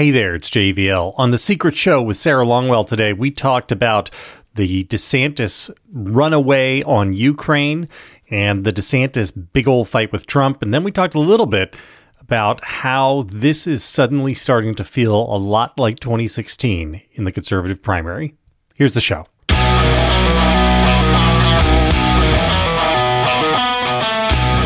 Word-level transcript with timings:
Hey 0.00 0.10
there, 0.10 0.34
it's 0.34 0.48
JVL. 0.48 1.12
On 1.18 1.30
The 1.30 1.36
Secret 1.36 1.76
Show 1.76 2.00
with 2.00 2.16
Sarah 2.16 2.46
Longwell 2.46 2.86
today, 2.86 3.12
we 3.12 3.30
talked 3.30 3.70
about 3.70 4.08
the 4.54 4.84
DeSantis 4.86 5.70
runaway 5.92 6.82
on 6.84 7.12
Ukraine 7.12 7.86
and 8.30 8.64
the 8.64 8.72
DeSantis 8.72 9.30
big 9.52 9.68
old 9.68 9.88
fight 9.88 10.10
with 10.10 10.24
Trump. 10.24 10.62
And 10.62 10.72
then 10.72 10.84
we 10.84 10.90
talked 10.90 11.14
a 11.14 11.20
little 11.20 11.44
bit 11.44 11.76
about 12.18 12.64
how 12.64 13.26
this 13.28 13.66
is 13.66 13.84
suddenly 13.84 14.32
starting 14.32 14.74
to 14.76 14.84
feel 14.84 15.14
a 15.14 15.36
lot 15.36 15.78
like 15.78 16.00
2016 16.00 17.02
in 17.12 17.24
the 17.24 17.30
conservative 17.30 17.82
primary. 17.82 18.34
Here's 18.76 18.94
the 18.94 19.02
show. 19.02 19.26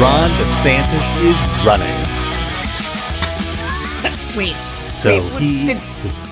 Ron 0.01 0.31
DeSantis 0.39 1.11
is 1.25 1.67
running. 1.67 1.91
Wait. 4.37 4.84
So 4.95 5.21
wait, 5.21 5.43
he 5.43 5.67
did, 5.67 5.77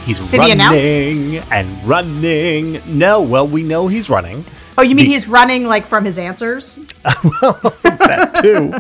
he's 0.05 0.21
did 0.21 0.41
he 0.41 0.55
running 0.55 1.37
and 1.51 1.85
running. 1.85 2.81
No, 2.87 3.21
well, 3.21 3.47
we 3.47 3.65
know 3.65 3.89
he's 3.89 4.09
running. 4.09 4.45
oh, 4.79 4.83
you 4.83 4.95
mean 4.95 5.07
Be- 5.07 5.13
he's 5.13 5.27
running 5.27 5.67
like 5.67 5.85
from 5.85 6.05
his 6.05 6.19
answers? 6.19 6.79
Well, 7.43 7.59
that 7.83 8.37
too. 8.37 8.73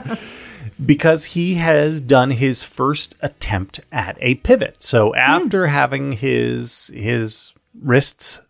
Because 0.84 1.24
he 1.26 1.54
has 1.54 2.00
done 2.00 2.30
his 2.30 2.62
first 2.62 3.16
attempt 3.20 3.80
at 3.90 4.16
a 4.20 4.36
pivot. 4.36 4.82
So 4.82 5.14
after 5.16 5.66
hmm. 5.66 5.72
having 5.72 6.12
his 6.12 6.90
his 6.94 7.52
wrists 7.74 8.40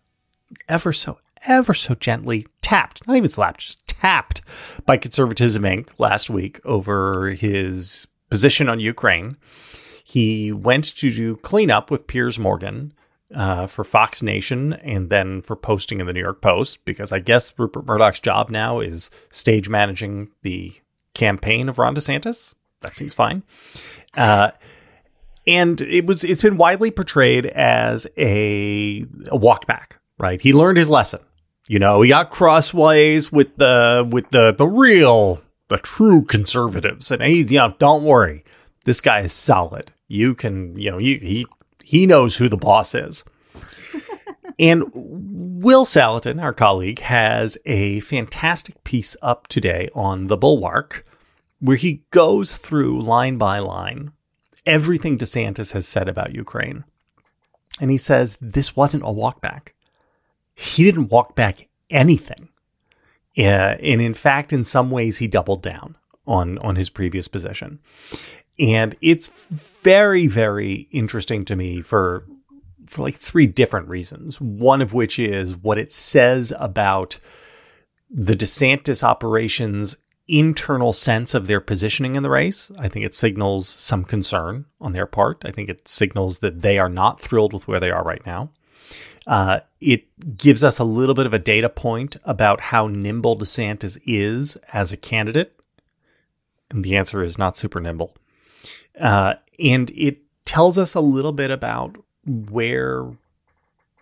ever 0.69 0.93
so 0.93 1.17
ever 1.45 1.73
so 1.73 1.95
gently 1.95 2.45
tapped, 2.61 3.05
not 3.07 3.17
even 3.17 3.29
slapped, 3.29 3.61
just 3.61 3.87
tapped 3.87 4.41
by 4.85 4.97
Conservatism 4.97 5.63
Inc. 5.63 5.89
last 5.97 6.29
week 6.29 6.59
over 6.63 7.29
his 7.29 8.07
position 8.29 8.69
on 8.69 8.79
Ukraine, 8.79 9.35
he 10.03 10.51
went 10.51 10.95
to 10.97 11.09
do 11.09 11.37
cleanup 11.37 11.89
with 11.89 12.07
Piers 12.07 12.37
Morgan 12.37 12.93
uh, 13.33 13.67
for 13.67 13.83
Fox 13.83 14.21
Nation 14.21 14.73
and 14.73 15.09
then 15.09 15.41
for 15.41 15.55
posting 15.55 15.99
in 15.99 16.07
the 16.07 16.13
New 16.13 16.21
York 16.21 16.41
Post 16.41 16.83
because 16.85 17.11
I 17.11 17.19
guess 17.19 17.53
Rupert 17.57 17.85
Murdoch's 17.85 18.19
job 18.19 18.49
now 18.49 18.79
is 18.79 19.09
stage 19.31 19.69
managing 19.69 20.29
the 20.41 20.73
campaign 21.13 21.69
of 21.69 21.79
Ron 21.79 21.95
DeSantis. 21.95 22.53
That 22.81 22.97
seems 22.97 23.13
fine. 23.13 23.43
Uh, 24.15 24.51
and 25.47 25.81
it 25.81 26.05
was 26.05 26.23
it's 26.23 26.41
been 26.41 26.57
widely 26.57 26.91
portrayed 26.91 27.45
as 27.45 28.07
a, 28.17 29.05
a 29.27 29.35
walk 29.35 29.67
back, 29.67 29.99
right? 30.17 30.39
He 30.39 30.53
learned 30.53 30.77
his 30.77 30.89
lesson. 30.89 31.19
You 31.67 31.79
know, 31.79 32.01
he 32.01 32.09
got 32.09 32.29
crossways 32.29 33.31
with 33.31 33.55
the 33.57 34.07
with 34.09 34.29
the 34.31 34.53
the 34.53 34.67
real 34.67 35.41
the 35.69 35.77
true 35.77 36.23
conservatives, 36.23 37.09
and 37.09 37.21
he 37.23 37.41
you 37.41 37.57
know 37.57 37.73
don't 37.79 38.03
worry, 38.03 38.43
this 38.85 39.01
guy 39.01 39.21
is 39.21 39.33
solid. 39.33 39.91
You 40.13 40.35
can 40.35 40.77
you 40.77 40.91
know 40.91 40.97
you, 40.97 41.17
he 41.17 41.45
he 41.83 42.05
knows 42.05 42.37
who 42.37 42.47
the 42.49 42.57
boss 42.57 42.95
is. 42.95 43.23
and 44.59 44.83
Will 44.93 45.85
Saletan, 45.85 46.41
our 46.41 46.53
colleague, 46.53 46.99
has 46.99 47.57
a 47.65 47.99
fantastic 48.01 48.83
piece 48.83 49.15
up 49.21 49.47
today 49.47 49.89
on 49.95 50.27
the 50.27 50.37
Bulwark, 50.37 51.05
where 51.59 51.77
he 51.77 52.03
goes 52.11 52.57
through 52.57 53.01
line 53.01 53.37
by 53.37 53.59
line 53.59 54.11
everything 54.65 55.17
DeSantis 55.17 55.73
has 55.73 55.87
said 55.87 56.07
about 56.07 56.33
Ukraine. 56.33 56.83
And 57.81 57.91
he 57.91 57.97
says 57.97 58.37
this 58.39 58.75
wasn't 58.75 59.03
a 59.03 59.11
walk 59.11 59.41
back. 59.41 59.73
He 60.55 60.83
didn't 60.83 61.09
walk 61.09 61.35
back 61.35 61.67
anything. 61.89 62.49
Uh, 63.37 63.75
and 63.81 63.99
in 63.99 64.13
fact, 64.13 64.53
in 64.53 64.63
some 64.63 64.91
ways, 64.91 65.17
he 65.17 65.27
doubled 65.27 65.63
down 65.63 65.97
on, 66.27 66.59
on 66.59 66.75
his 66.75 66.89
previous 66.89 67.27
position. 67.27 67.79
And 68.59 68.95
it's 69.01 69.27
very, 69.27 70.27
very 70.27 70.87
interesting 70.91 71.43
to 71.45 71.55
me 71.55 71.81
for, 71.81 72.25
for 72.85 73.01
like 73.01 73.15
three 73.15 73.47
different 73.47 73.87
reasons. 73.87 74.39
One 74.39 74.81
of 74.81 74.93
which 74.93 75.17
is 75.17 75.57
what 75.57 75.77
it 75.77 75.91
says 75.91 76.53
about 76.59 77.19
the 78.09 78.35
DeSantis 78.35 79.03
operations 79.03 79.97
internal 80.27 80.93
sense 80.93 81.33
of 81.33 81.47
their 81.47 81.59
positioning 81.59 82.15
in 82.15 82.23
the 82.23 82.29
race. 82.29 82.71
I 82.77 82.87
think 82.87 83.05
it 83.05 83.15
signals 83.15 83.67
some 83.67 84.05
concern 84.05 84.65
on 84.79 84.93
their 84.93 85.05
part. 85.05 85.41
I 85.43 85.51
think 85.51 85.69
it 85.69 85.87
signals 85.87 86.39
that 86.39 86.61
they 86.61 86.79
are 86.79 86.89
not 86.89 87.19
thrilled 87.19 87.53
with 87.53 87.67
where 87.67 87.79
they 87.79 87.91
are 87.91 88.03
right 88.03 88.25
now. 88.25 88.49
Uh, 89.25 89.59
it 89.79 90.05
gives 90.37 90.63
us 90.63 90.79
a 90.79 90.83
little 90.83 91.15
bit 91.15 91.25
of 91.25 91.33
a 91.33 91.39
data 91.39 91.69
point 91.69 92.17
about 92.23 92.59
how 92.59 92.87
nimble 92.87 93.37
DeSantis 93.37 93.97
is 94.05 94.57
as 94.71 94.91
a 94.91 94.97
candidate. 94.97 95.57
And 96.69 96.83
the 96.83 96.95
answer 96.95 97.23
is 97.23 97.37
not 97.37 97.57
super 97.57 97.79
nimble. 97.79 98.15
Uh, 98.99 99.35
and 99.59 99.91
it 99.91 100.19
tells 100.45 100.77
us 100.77 100.93
a 100.93 101.01
little 101.01 101.31
bit 101.31 101.51
about 101.51 101.97
where 102.25 103.05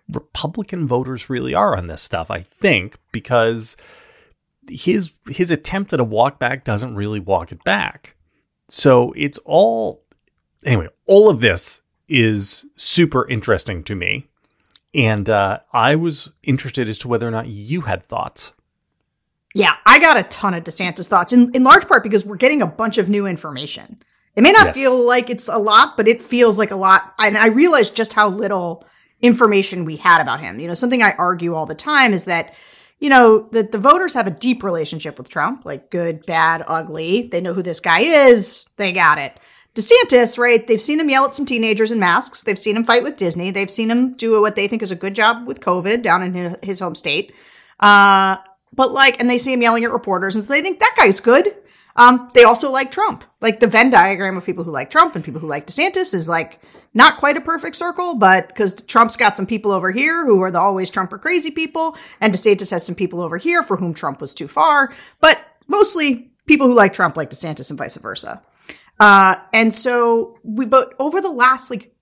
Republican 0.09 0.87
voters 0.87 1.29
really 1.29 1.53
are 1.53 1.75
on 1.75 1.87
this 1.87 2.01
stuff, 2.01 2.29
I 2.29 2.41
think, 2.41 2.95
because 3.11 3.77
his 4.69 5.11
his 5.27 5.51
attempt 5.51 5.93
at 5.93 5.99
a 5.99 6.03
walk 6.03 6.39
back 6.39 6.63
doesn't 6.63 6.95
really 6.95 7.19
walk 7.19 7.51
it 7.51 7.63
back. 7.63 8.15
So 8.67 9.13
it's 9.15 9.39
all 9.39 10.03
anyway, 10.65 10.87
all 11.05 11.29
of 11.29 11.39
this 11.39 11.81
is 12.07 12.65
super 12.75 13.27
interesting 13.27 13.83
to 13.85 13.95
me. 13.95 14.27
And 14.93 15.29
uh, 15.29 15.59
I 15.71 15.95
was 15.95 16.31
interested 16.43 16.89
as 16.89 16.97
to 16.99 17.07
whether 17.07 17.27
or 17.27 17.31
not 17.31 17.47
you 17.47 17.81
had 17.81 18.03
thoughts. 18.03 18.53
Yeah, 19.53 19.75
I 19.85 19.99
got 19.99 20.17
a 20.17 20.23
ton 20.23 20.53
of 20.53 20.63
DeSantis 20.63 21.07
thoughts, 21.07 21.33
in, 21.33 21.51
in 21.53 21.63
large 21.63 21.87
part 21.87 22.03
because 22.03 22.25
we're 22.25 22.37
getting 22.37 22.61
a 22.61 22.67
bunch 22.67 22.97
of 22.97 23.09
new 23.09 23.25
information. 23.25 24.01
It 24.35 24.41
may 24.43 24.51
not 24.51 24.67
Yes. 24.67 24.75
feel 24.77 24.95
like 25.05 25.29
it's 25.29 25.47
a 25.49 25.57
lot, 25.57 25.97
but 25.97 26.07
it 26.07 26.21
feels 26.23 26.57
like 26.57 26.71
a 26.71 26.75
lot. 26.75 27.13
And 27.19 27.37
I 27.37 27.47
realized 27.47 27.95
just 27.95 28.13
how 28.13 28.29
little 28.29 28.85
information 29.21 29.85
we 29.85 29.97
had 29.97 30.21
about 30.21 30.39
him. 30.39 30.59
You 30.59 30.67
know, 30.67 30.73
something 30.73 31.03
I 31.03 31.13
argue 31.17 31.53
all 31.53 31.65
the 31.65 31.75
time 31.75 32.13
is 32.13 32.25
that, 32.25 32.53
you 32.99 33.09
know, 33.09 33.47
that 33.51 33.71
the 33.71 33.77
voters 33.77 34.13
have 34.13 34.27
a 34.27 34.31
deep 34.31 34.63
relationship 34.63 35.17
with 35.17 35.29
Trump, 35.29 35.65
like 35.65 35.89
good, 35.91 36.25
bad, 36.25 36.63
ugly. 36.67 37.27
They 37.31 37.41
know 37.41 37.53
who 37.53 37.61
this 37.61 37.79
guy 37.79 38.01
is. 38.01 38.67
They 38.77 38.93
got 38.93 39.17
it. 39.17 39.33
DeSantis, 39.75 40.37
right? 40.37 40.65
They've 40.65 40.81
seen 40.81 40.99
him 40.99 41.09
yell 41.09 41.23
at 41.25 41.33
some 41.35 41.45
teenagers 41.45 41.91
in 41.91 41.99
masks. 41.99 42.43
They've 42.43 42.59
seen 42.59 42.75
him 42.75 42.83
fight 42.83 43.03
with 43.03 43.17
Disney. 43.17 43.51
They've 43.51 43.71
seen 43.71 43.89
him 43.91 44.13
do 44.13 44.41
what 44.41 44.55
they 44.55 44.67
think 44.67 44.81
is 44.81 44.91
a 44.91 44.95
good 44.97 45.15
job 45.15 45.47
with 45.47 45.61
COVID 45.61 46.01
down 46.01 46.23
in 46.23 46.33
his- 46.33 46.55
his 46.61 46.79
home 46.79 46.95
state. 46.95 47.33
Uh, 47.79 48.37
but 48.73 48.91
like, 48.91 49.19
and 49.19 49.29
they 49.29 49.37
see 49.37 49.53
him 49.53 49.61
yelling 49.61 49.83
at 49.85 49.91
reporters, 49.91 50.35
and 50.35 50.43
so 50.43 50.51
they 50.51 50.61
think 50.61 50.79
that 50.79 50.93
guy's 50.97 51.19
good. 51.19 51.55
Um, 51.95 52.29
they 52.33 52.43
also 52.43 52.71
like 52.71 52.91
Trump. 52.91 53.23
Like 53.41 53.59
the 53.59 53.67
Venn 53.67 53.89
diagram 53.89 54.37
of 54.37 54.45
people 54.45 54.63
who 54.63 54.71
like 54.71 54.89
Trump 54.89 55.15
and 55.15 55.23
people 55.23 55.41
who 55.41 55.47
like 55.47 55.67
DeSantis 55.67 56.13
is 56.13 56.29
like 56.29 56.59
not 56.93 57.17
quite 57.17 57.37
a 57.37 57.41
perfect 57.41 57.75
circle, 57.75 58.15
but 58.15 58.47
because 58.47 58.81
Trump's 58.83 59.15
got 59.15 59.35
some 59.35 59.45
people 59.45 59.71
over 59.71 59.91
here 59.91 60.25
who 60.25 60.41
are 60.41 60.51
the 60.51 60.59
always 60.59 60.89
Trump 60.89 61.13
or 61.13 61.17
crazy 61.17 61.51
people, 61.51 61.95
and 62.19 62.33
DeSantis 62.33 62.71
has 62.71 62.85
some 62.85 62.95
people 62.95 63.21
over 63.21 63.37
here 63.37 63.63
for 63.63 63.77
whom 63.77 63.93
Trump 63.93 64.19
was 64.21 64.33
too 64.33 64.47
far. 64.47 64.93
But 65.19 65.39
mostly 65.67 66.31
people 66.45 66.67
who 66.67 66.73
like 66.73 66.93
Trump 66.93 67.15
like 67.15 67.29
DeSantis 67.29 67.69
and 67.69 67.79
vice 67.79 67.95
versa. 67.97 68.41
Uh, 68.99 69.35
and 69.53 69.73
so 69.73 70.37
we, 70.43 70.65
but 70.65 70.93
over 70.99 71.21
the 71.21 71.31
last 71.31 71.69
like 71.69 71.95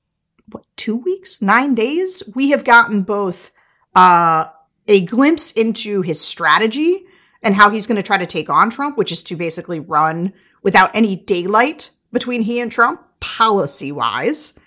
what 0.51 0.65
two 0.75 0.95
weeks, 0.95 1.41
nine 1.41 1.75
days, 1.75 2.23
we 2.35 2.49
have 2.49 2.63
gotten 2.63 3.03
both 3.03 3.51
uh, 3.95 4.45
a 4.87 5.05
glimpse 5.05 5.51
into 5.51 6.01
his 6.01 6.19
strategy 6.19 7.05
and 7.41 7.55
how 7.55 7.69
he's 7.69 7.87
going 7.87 7.95
to 7.95 8.03
try 8.03 8.17
to 8.17 8.25
take 8.25 8.49
on 8.49 8.69
Trump, 8.69 8.97
which 8.97 9.11
is 9.11 9.23
to 9.23 9.35
basically 9.35 9.79
run 9.79 10.33
without 10.61 10.95
any 10.95 11.15
daylight 11.15 11.91
between 12.11 12.41
he 12.41 12.59
and 12.59 12.71
Trump, 12.71 13.01
policy 13.19 13.91
wise. 13.91 14.57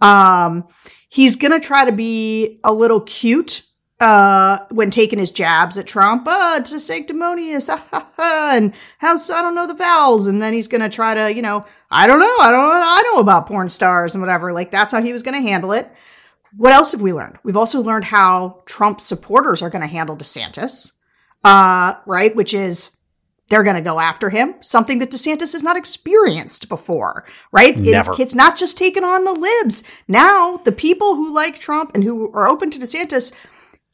Um, 0.00 0.68
he's 1.08 1.36
going 1.36 1.52
to 1.52 1.60
try 1.60 1.84
to 1.84 1.92
be 1.92 2.60
a 2.64 2.72
little 2.72 3.00
cute 3.00 3.62
uh, 4.00 4.64
when 4.70 4.90
taking 4.90 5.18
his 5.18 5.30
jabs 5.30 5.76
at 5.76 5.86
Trump. 5.86 6.26
Uh, 6.26 6.56
it's 6.58 6.72
a 6.72 6.80
sanctimonious, 6.80 7.68
ha, 7.68 8.50
and 8.52 8.72
how's, 8.98 9.30
I 9.30 9.42
don't 9.42 9.54
know 9.54 9.66
the 9.66 9.74
vowels. 9.74 10.26
And 10.26 10.40
then 10.40 10.54
he's 10.54 10.68
going 10.68 10.80
to 10.80 10.88
try 10.88 11.14
to, 11.14 11.34
you 11.34 11.42
know, 11.42 11.66
I 11.90 12.06
don't 12.06 12.20
know, 12.20 12.36
I 12.40 12.50
don't 12.50 12.62
know, 12.62 12.82
I 12.82 13.02
know 13.06 13.20
about 13.20 13.46
porn 13.46 13.68
stars 13.68 14.14
and 14.14 14.22
whatever. 14.22 14.52
Like 14.52 14.70
that's 14.70 14.92
how 14.92 15.02
he 15.02 15.12
was 15.12 15.22
going 15.22 15.34
to 15.34 15.48
handle 15.48 15.72
it. 15.72 15.90
What 16.56 16.72
else 16.72 16.92
have 16.92 17.00
we 17.00 17.12
learned? 17.12 17.38
We've 17.44 17.56
also 17.56 17.80
learned 17.80 18.04
how 18.04 18.62
Trump 18.66 19.00
supporters 19.00 19.62
are 19.62 19.70
going 19.70 19.82
to 19.82 19.86
handle 19.86 20.16
DeSantis, 20.16 20.92
uh, 21.44 21.94
right? 22.06 22.34
Which 22.34 22.54
is 22.54 22.98
they're 23.50 23.64
going 23.64 23.76
to 23.76 23.82
go 23.82 23.98
after 23.98 24.30
him, 24.30 24.54
something 24.60 25.00
that 25.00 25.10
DeSantis 25.10 25.52
has 25.52 25.62
not 25.62 25.76
experienced 25.76 26.68
before, 26.68 27.24
right? 27.50 27.76
It's, 27.76 27.88
Never. 27.88 28.14
it's 28.18 28.34
not 28.34 28.56
just 28.56 28.78
taking 28.78 29.02
on 29.02 29.24
the 29.24 29.32
libs. 29.32 29.82
Now, 30.06 30.58
the 30.58 30.72
people 30.72 31.16
who 31.16 31.34
like 31.34 31.58
Trump 31.58 31.90
and 31.94 32.04
who 32.04 32.32
are 32.32 32.48
open 32.48 32.70
to 32.70 32.78
DeSantis, 32.78 33.34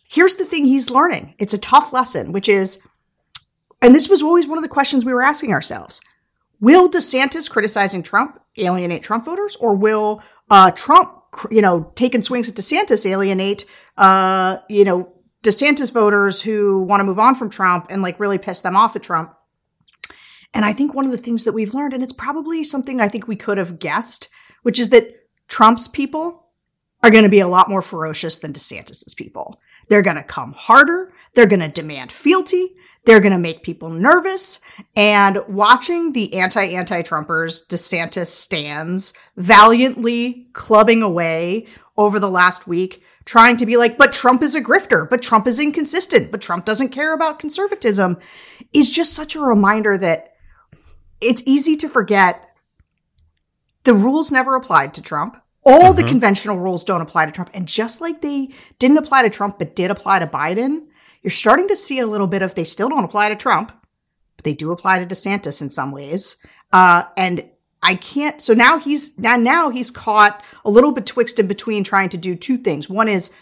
here's 0.05 0.37
the 0.37 0.45
thing 0.45 0.67
he's 0.67 0.91
learning. 0.91 1.35
It's 1.39 1.55
a 1.55 1.59
tough 1.59 1.95
lesson, 1.95 2.33
which 2.33 2.51
is, 2.51 2.87
and 3.81 3.95
this 3.95 4.11
was 4.11 4.23
always 4.23 4.47
one 4.47 4.59
of 4.59 4.63
the 4.63 4.69
questions 4.69 5.07
we 5.07 5.15
were 5.15 5.23
asking 5.23 5.53
ourselves. 5.53 6.03
Will 6.61 6.91
DeSantis 6.91 7.51
criticizing 7.51 8.03
Trump 8.03 8.39
alienate 8.59 9.03
Trump 9.03 9.25
voters 9.25 9.57
or 9.57 9.75
will 9.75 10.23
uh, 10.51 10.71
Trump, 10.73 11.13
you 11.51 11.63
know, 11.63 11.93
taking 11.95 12.21
swings 12.21 12.49
at 12.49 12.55
DeSantis 12.57 13.07
alienate, 13.07 13.65
uh, 13.97 14.59
you 14.69 14.85
know, 14.85 15.13
DeSantis 15.47 15.93
voters 15.93 16.43
who 16.43 16.81
want 16.83 17.01
to 17.01 17.05
move 17.05 17.19
on 17.19 17.35
from 17.35 17.51
Trump 17.51 17.87
and 17.89 18.03
like 18.03 18.19
really 18.19 18.39
piss 18.39 18.61
them 18.61 18.77
off 18.77 18.97
at 18.97 19.03
Trump? 19.03 19.33
And 20.53 20.65
I 20.65 20.73
think 20.73 20.95
one 20.95 21.05
of 21.05 21.13
the 21.13 21.19
things 21.19 21.45
that 21.45 21.53
we've 21.53 21.75
learned, 21.75 21.93
and 21.93 22.03
it's 22.03 22.13
probably 22.13 22.65
something 22.65 23.01
I 23.01 23.09
think 23.09 23.29
we 23.29 23.37
could 23.37 23.59
have 23.59 23.79
guessed, 23.79 24.29
which 24.63 24.81
is 24.81 24.89
that 24.91 25.29
Trump's 25.49 25.87
people 25.87 26.47
are 27.03 27.11
going 27.11 27.25
to 27.25 27.31
be 27.31 27.41
a 27.41 27.49
lot 27.49 27.69
more 27.69 27.83
ferocious 27.83 28.39
than 28.39 28.53
DeSantis's 28.53 29.15
people. 29.15 29.61
They're 29.89 30.03
going 30.03 30.17
to 30.17 30.23
come 30.25 30.53
harder. 30.53 31.13
They're 31.35 31.47
going 31.47 31.61
to 31.61 31.69
demand 31.69 32.11
fealty. 32.11 32.75
They're 33.05 33.21
going 33.21 33.33
to 33.33 33.39
make 33.39 33.63
people 33.63 33.91
nervous. 33.91 34.61
And 34.97 35.39
watching 35.47 36.13
the 36.13 36.35
anti 36.35 36.65
anti 36.65 37.03
Trumpers, 37.03 37.65
DeSantis 37.69 38.29
stands 38.29 39.15
valiantly 39.37 40.49
clubbing 40.55 41.03
away 41.03 41.67
over 41.97 42.19
the 42.19 42.31
last 42.31 42.67
week, 42.67 43.03
trying 43.27 43.57
to 43.59 43.67
be 43.67 43.77
like, 43.77 43.99
but 43.99 44.13
Trump 44.13 44.43
is 44.43 44.55
a 44.55 44.63
grifter, 44.63 45.09
but 45.09 45.21
Trump 45.21 45.47
is 45.47 45.61
inconsistent, 45.61 46.31
but 46.31 46.41
Trump 46.41 46.65
doesn't 46.65 46.91
care 46.91 47.13
about 47.13 47.39
conservatism, 47.39 48.17
is 48.73 48.89
just 48.89 49.13
such 49.13 49.35
a 49.35 49.41
reminder 49.41 49.99
that 49.99 50.35
it's 51.21 51.43
easy 51.45 51.77
to 51.77 51.89
forget 51.89 52.57
the 53.83 53.95
rules 53.95 54.33
never 54.33 54.55
applied 54.55 54.95
to 54.95 55.03
Trump. 55.03 55.37
All 55.65 55.93
mm-hmm. 55.93 55.97
the 55.97 56.09
conventional 56.09 56.59
rules 56.59 56.85
don't 56.85 57.01
apply 57.01 57.27
to 57.27 57.33
Trump. 57.33 57.51
And 57.53 57.67
just 57.67 58.01
like 58.01 58.23
they 58.23 58.51
didn't 58.79 58.99
apply 58.99 59.23
to 59.23 59.31
Trump, 59.31 59.59
but 59.59 59.75
did 59.75 59.91
apply 59.91 60.21
to 60.21 60.27
Biden, 60.27 60.87
you're 61.23 61.31
starting 61.33 61.67
to 61.69 61.77
see 61.77 61.99
a 61.99 62.07
little 62.07 62.29
bit 62.29 62.43
of 62.43 62.55
they 62.55 62.65
still 62.65 62.89
don't 62.89 63.05
apply 63.05 63.29
to 63.29 63.37
Trump, 63.37 63.73
but 64.37 64.45
they 64.45 64.55
do 64.55 64.71
apply 64.71 65.01
to 65.01 65.07
DeSantis 65.07 65.61
in 65.61 65.71
some 65.71 65.91
ways. 65.91 66.37
Uh, 66.73 67.05
and 67.17 67.49
I 67.87 67.95
can't. 67.95 68.43
So 68.43 68.53
now 68.53 68.81
he's 68.81 69.17
now 69.17 69.37
now 69.37 69.71
he's 69.71 69.93
caught 69.93 70.43
a 70.65 70.71
little 70.71 70.91
betwixt 70.91 71.39
and 71.39 71.49
between 71.49 71.85
trying 71.85 72.09
to 72.09 72.17
do 72.17 72.35
two 72.35 72.59
things. 72.59 72.91
One 72.91 73.07
is 73.07 73.33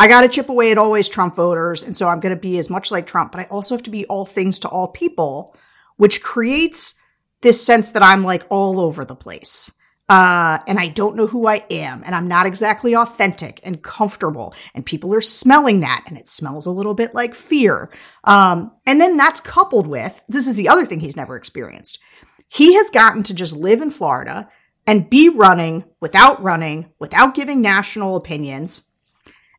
I 0.00 0.08
got 0.08 0.22
to 0.22 0.28
chip 0.28 0.48
away 0.48 0.72
at 0.72 0.78
always 0.78 1.08
Trump 1.08 1.36
voters, 1.36 1.84
and 1.84 1.96
so 1.96 2.08
I'm 2.08 2.18
going 2.18 2.34
to 2.34 2.40
be 2.40 2.58
as 2.58 2.68
much 2.68 2.90
like 2.90 3.06
Trump, 3.06 3.30
but 3.30 3.40
I 3.40 3.44
also 3.44 3.76
have 3.76 3.84
to 3.84 3.90
be 3.90 4.04
all 4.06 4.26
things 4.26 4.58
to 4.60 4.68
all 4.68 4.88
people, 4.88 5.56
which 5.96 6.24
creates 6.24 7.00
this 7.42 7.64
sense 7.64 7.92
that 7.92 8.02
I'm 8.02 8.24
like 8.24 8.44
all 8.50 8.80
over 8.80 9.04
the 9.04 9.14
place. 9.14 9.72
Uh, 10.08 10.58
and 10.66 10.78
I 10.78 10.88
don't 10.88 11.16
know 11.16 11.28
who 11.28 11.46
I 11.46 11.64
am, 11.70 12.02
and 12.04 12.16
I'm 12.16 12.28
not 12.28 12.46
exactly 12.46 12.96
authentic 12.96 13.60
and 13.62 13.82
comfortable, 13.82 14.54
and 14.74 14.84
people 14.84 15.14
are 15.14 15.20
smelling 15.20 15.80
that, 15.80 16.04
and 16.08 16.18
it 16.18 16.26
smells 16.26 16.66
a 16.66 16.72
little 16.72 16.94
bit 16.94 17.14
like 17.14 17.34
fear. 17.34 17.90
Um, 18.24 18.72
and 18.86 19.00
then 19.00 19.16
that's 19.16 19.40
coupled 19.40 19.86
with 19.86 20.24
this 20.28 20.48
is 20.48 20.56
the 20.56 20.68
other 20.68 20.84
thing 20.84 20.98
he's 20.98 21.16
never 21.16 21.36
experienced. 21.36 22.00
He 22.48 22.74
has 22.74 22.90
gotten 22.90 23.22
to 23.24 23.34
just 23.34 23.56
live 23.56 23.80
in 23.80 23.90
Florida 23.90 24.48
and 24.86 25.10
be 25.10 25.28
running 25.28 25.84
without 26.00 26.42
running, 26.42 26.90
without 26.98 27.34
giving 27.34 27.60
national 27.60 28.16
opinions, 28.16 28.90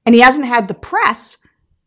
and 0.06 0.16
he 0.16 0.22
hasn't 0.22 0.48
had 0.48 0.68
the 0.68 0.74
press. 0.74 1.38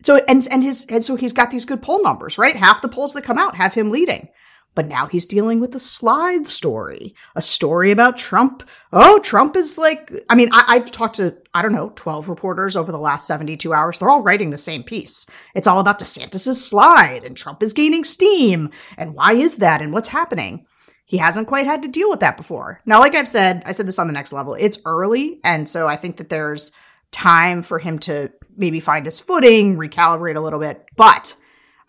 So 0.02 0.17
and 0.29 0.47
and 0.50 0.62
his 0.62 0.87
and 0.88 1.02
so 1.02 1.17
he's 1.17 1.32
got 1.32 1.50
these 1.50 1.64
good 1.64 1.82
poll 1.82 2.02
numbers, 2.02 2.38
right? 2.38 2.56
Half 2.56 2.82
the 2.82 2.88
polls 2.88 3.12
that 3.14 3.25
come 3.25 3.38
out 3.38 3.56
have 3.56 3.75
him 3.75 3.91
leading. 3.91 4.29
But 4.75 4.87
now 4.87 5.06
he's 5.06 5.26
dealing 5.26 5.58
with 5.58 5.75
a 5.75 5.81
slide 5.81 6.47
story, 6.47 7.14
a 7.35 7.43
story 7.43 7.91
about 7.91 8.17
Trump. 8.17 8.62
Oh, 8.93 9.19
Trump 9.19 9.56
is 9.56 9.76
like, 9.76 10.12
I 10.31 10.37
mean, 10.37 10.49
I, 10.52 10.76
have 10.76 10.93
talked 10.93 11.17
to, 11.17 11.37
I 11.52 11.61
don't 11.61 11.73
know, 11.73 11.93
12 11.97 12.29
reporters 12.29 12.76
over 12.76 12.93
the 12.93 12.99
last 12.99 13.26
72 13.26 13.73
hours. 13.73 13.99
They're 13.99 14.08
all 14.08 14.23
writing 14.23 14.50
the 14.50 14.56
same 14.56 14.85
piece. 14.85 15.26
It's 15.56 15.67
all 15.67 15.81
about 15.81 15.99
DeSantis's 15.99 16.64
slide 16.64 17.25
and 17.25 17.37
Trump 17.37 17.64
is 17.64 17.73
gaining 17.73 18.05
steam. 18.05 18.70
And 18.97 19.14
why 19.14 19.32
is 19.32 19.56
that? 19.56 19.82
And 19.82 19.93
what's 19.93 20.08
happening? 20.08 20.67
He 21.11 21.17
hasn't 21.17 21.49
quite 21.49 21.67
had 21.67 21.83
to 21.83 21.89
deal 21.89 22.09
with 22.09 22.21
that 22.21 22.37
before. 22.37 22.81
Now, 22.87 23.01
like 23.01 23.17
I've 23.17 23.27
said, 23.27 23.65
I 23.67 23.73
said 23.73 23.89
this 23.89 23.99
on 23.99 24.07
the 24.07 24.12
next 24.12 24.33
level, 24.33 24.55
it's 24.55 24.79
early. 24.85 25.41
And 25.43 25.69
so 25.69 25.89
I 25.89 25.97
think 25.97 26.19
that 26.19 26.29
there's 26.29 26.71
time 27.11 27.62
for 27.62 27.81
him 27.81 27.99
to 27.99 28.31
maybe 28.57 28.79
find 28.79 29.05
his 29.05 29.19
footing, 29.19 29.77
recalibrate 29.77 30.37
a 30.37 30.41
little 30.41 30.61
bit. 30.61 30.89
But 30.95 31.35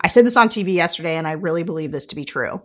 I 0.00 0.08
said 0.08 0.26
this 0.26 0.36
on 0.36 0.48
TV 0.48 0.74
yesterday, 0.74 1.14
and 1.14 1.28
I 1.28 1.32
really 1.32 1.62
believe 1.62 1.92
this 1.92 2.06
to 2.06 2.16
be 2.16 2.24
true. 2.24 2.62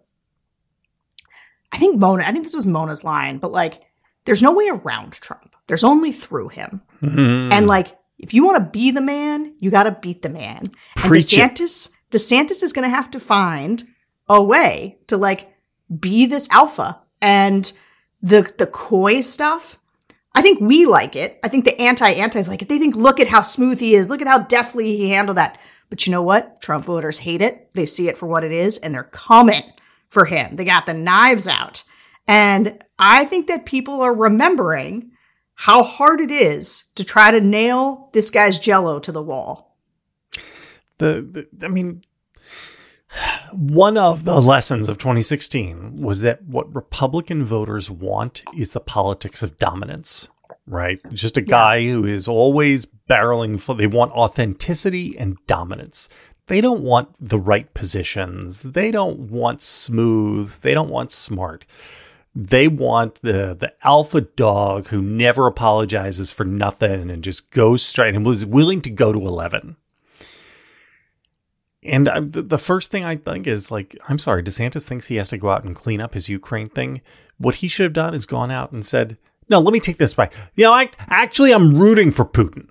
I 1.72 1.78
think 1.78 2.00
Mona, 2.00 2.24
I 2.24 2.32
think 2.32 2.46
this 2.46 2.56
was 2.56 2.66
Mona's 2.66 3.04
line, 3.04 3.38
but 3.38 3.52
like, 3.52 3.84
there's 4.26 4.42
no 4.42 4.52
way 4.52 4.68
around 4.68 5.14
Trump. 5.14 5.56
There's 5.68 5.84
only 5.84 6.12
through 6.12 6.48
him. 6.48 6.82
Mm-hmm. 7.04 7.54
And 7.54 7.68
like, 7.68 7.96
if 8.18 8.34
you 8.34 8.44
want 8.44 8.58
to 8.58 8.72
be 8.72 8.90
the 8.90 9.00
man, 9.00 9.54
you 9.60 9.70
got 9.70 9.84
to 9.84 9.92
beat 9.92 10.24
the 10.24 10.30
man. 10.30 10.72
Preach 10.96 11.38
and 11.38 11.52
DeSantis, 11.52 11.90
it. 11.90 12.18
DeSantis 12.18 12.64
is 12.64 12.74
going 12.74 12.90
to 12.90 12.96
have 12.96 13.12
to 13.12 13.20
find 13.20 13.88
a 14.28 14.42
way 14.42 14.98
to 15.06 15.18
like 15.18 15.54
be 15.96 16.26
this 16.26 16.50
alpha 16.52 17.00
and 17.22 17.72
the 18.22 18.52
the 18.58 18.68
coy 18.68 19.22
stuff. 19.22 19.80
I 20.34 20.42
think 20.42 20.62
we 20.62 20.86
like 20.86 21.16
it. 21.16 21.40
I 21.44 21.48
think 21.48 21.66
the 21.66 21.80
anti 21.82 22.12
antis 22.12 22.48
like 22.48 22.62
it. 22.62 22.70
They 22.70 22.78
think, 22.78 22.96
look 22.96 23.20
at 23.20 23.28
how 23.28 23.42
smooth 23.42 23.80
he 23.80 23.96
is. 23.96 24.08
Look 24.10 24.22
at 24.22 24.28
how 24.28 24.40
deftly 24.40 24.96
he 24.96 25.10
handled 25.10 25.38
that. 25.38 25.58
But 25.90 26.06
you 26.06 26.12
know 26.12 26.22
what? 26.22 26.62
Trump 26.62 26.86
voters 26.86 27.20
hate 27.20 27.42
it. 27.42 27.70
They 27.74 27.86
see 27.86 28.08
it 28.08 28.18
for 28.18 28.28
what 28.28 28.44
it 28.44 28.52
is, 28.52 28.78
and 28.78 28.94
they're 28.94 29.04
coming 29.04 29.64
for 30.10 30.26
him. 30.26 30.56
They 30.56 30.66
got 30.66 30.86
the 30.86 30.94
knives 30.94 31.48
out. 31.48 31.84
And 32.28 32.84
I 33.00 33.26
think 33.26 33.48
that 33.48 33.66
people 33.66 34.02
are 34.02 34.14
remembering 34.14 35.12
how 35.56 35.82
hard 35.82 36.22
it 36.22 36.30
is 36.30 36.84
to 36.96 37.04
try 37.04 37.32
to 37.32 37.42
nail 37.42 38.10
this 38.14 38.30
guy's 38.30 38.60
jello 38.60 39.00
to 39.00 39.12
the 39.12 39.24
wall. 39.24 39.78
The, 41.00 41.48
the 41.58 41.66
I 41.66 41.70
mean, 41.70 42.04
one 43.58 43.98
of 43.98 44.24
the 44.24 44.40
lessons 44.40 44.88
of 44.88 45.00
2016 45.00 46.00
was 46.00 46.22
that 46.22 46.44
what 46.44 46.74
Republican 46.76 47.44
voters 47.44 47.90
want 47.90 48.44
is 48.56 48.74
the 48.74 48.80
politics 48.80 49.42
of 49.42 49.58
dominance, 49.58 50.28
right? 50.68 51.00
Just 51.12 51.38
a 51.38 51.42
guy 51.42 51.78
yeah. 51.78 51.94
who 51.94 52.06
is 52.06 52.28
always 52.28 52.86
barreling 53.10 53.60
for, 53.60 53.74
they 53.74 53.88
want 53.88 54.12
authenticity 54.12 55.18
and 55.18 55.38
dominance. 55.48 56.08
They 56.46 56.62
don't 56.62 56.84
want 56.84 57.10
the 57.20 57.40
right 57.40 57.74
positions. 57.74 58.62
They 58.62 58.92
don't 58.92 59.20
want 59.32 59.62
smooth. 59.62 60.54
They 60.62 60.76
don't 60.76 60.90
want 60.90 61.12
smart. 61.12 61.66
They 62.36 62.68
want 62.68 63.16
the 63.16 63.56
the 63.60 63.74
alpha 63.84 64.22
dog 64.22 64.90
who 64.90 65.02
never 65.02 65.48
apologizes 65.48 66.32
for 66.32 66.46
nothing 66.46 67.10
and 67.10 67.24
just 67.24 67.50
goes 67.50 67.82
straight 67.82 68.14
and 68.14 68.24
was 68.24 68.46
willing 68.46 68.82
to 68.82 68.92
go 68.92 69.12
to 69.12 69.20
11. 69.20 69.78
And 71.88 72.10
I, 72.10 72.20
the 72.20 72.58
first 72.58 72.92
thing 72.92 73.04
I 73.04 73.16
think 73.16 73.48
is 73.48 73.72
like, 73.72 73.98
I'm 74.10 74.20
sorry, 74.20 74.44
DeSantis 74.44 74.84
thinks 74.84 75.08
he 75.08 75.16
has 75.16 75.30
to 75.30 75.38
go 75.38 75.50
out 75.50 75.64
and 75.64 75.76
clean 75.76 76.02
up 76.02 76.14
his 76.14 76.30
Ukraine 76.30 76.70
thing. 76.70 77.02
What 77.38 77.56
he 77.56 77.68
should 77.68 77.86
have 77.86 77.94
done 77.94 78.14
is 78.14 78.26
gone 78.26 78.52
out 78.52 78.72
and 78.72 78.86
said, 78.86 79.18
no, 79.50 79.60
let 79.60 79.74
me 79.74 79.80
take 79.80 79.98
this 79.98 80.14
back. 80.14 80.34
You 80.56 80.66
know, 80.66 80.74
I, 80.74 80.90
actually, 81.08 81.54
I'm 81.54 81.78
rooting 81.78 82.12
for 82.12 82.26
Putin 82.26 82.68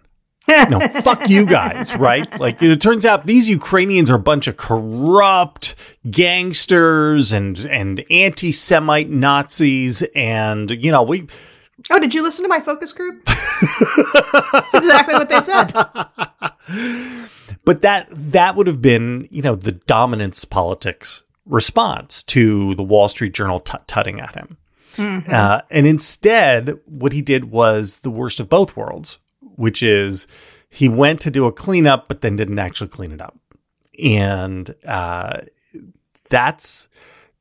no, 0.69 0.79
fuck 0.79 1.29
you 1.29 1.45
guys, 1.45 1.97
right? 1.97 2.39
Like 2.39 2.63
it 2.63 2.81
turns 2.81 3.05
out 3.05 3.27
these 3.27 3.49
Ukrainians 3.49 4.11
are 4.11 4.15
a 4.15 4.19
bunch 4.19 4.47
of 4.47 4.57
corrupt 4.57 5.75
gangsters 6.09 7.33
and 7.33 7.59
and 7.67 8.05
anti-Semite 8.11 9.11
Nazis, 9.11 10.03
and 10.15 10.71
you 10.71 10.93
know 10.93 11.03
we. 11.03 11.27
Oh, 11.91 11.99
did 11.99 12.15
you 12.15 12.23
listen 12.23 12.45
to 12.45 12.49
my 12.49 12.61
focus 12.61 12.93
group? 12.93 13.25
That's 13.25 14.75
exactly 14.75 15.15
what 15.15 15.29
they 15.29 15.41
said. 15.41 15.73
But 17.67 17.83
that 17.83 18.09
that 18.11 18.57
would 18.57 18.67
have 18.67 18.81
been, 18.81 19.29
you 19.31 19.43
know, 19.43 19.55
the 19.55 19.73
dominance 19.73 20.47
politics 20.47 21.23
response 21.45 22.23
to 22.23 22.75
the 22.77 22.83
Wall 22.83 23.09
Street 23.09 23.35
Journal 23.35 23.61
tutting 23.61 24.21
at 24.21 24.35
him. 24.35 24.57
Mm-hmm. 24.95 25.31
Uh, 25.31 25.61
and 25.71 25.87
instead, 25.87 26.81
what 26.87 27.13
he 27.13 27.21
did 27.21 27.51
was 27.51 28.01
the 28.01 28.11
worst 28.11 28.41
of 28.41 28.49
both 28.49 28.75
worlds 28.75 29.19
which 29.57 29.83
is 29.83 30.27
he 30.69 30.89
went 30.89 31.21
to 31.23 31.31
do 31.31 31.47
a 31.47 31.53
cleanup, 31.53 32.09
but 32.09 32.21
then 32.21 32.37
didn't 32.37 32.59
actually 32.59 32.89
clean 32.89 33.13
it 33.13 33.21
up. 33.21 33.37
And 34.03 34.73
uh, 34.87 35.41
that's 36.29 36.89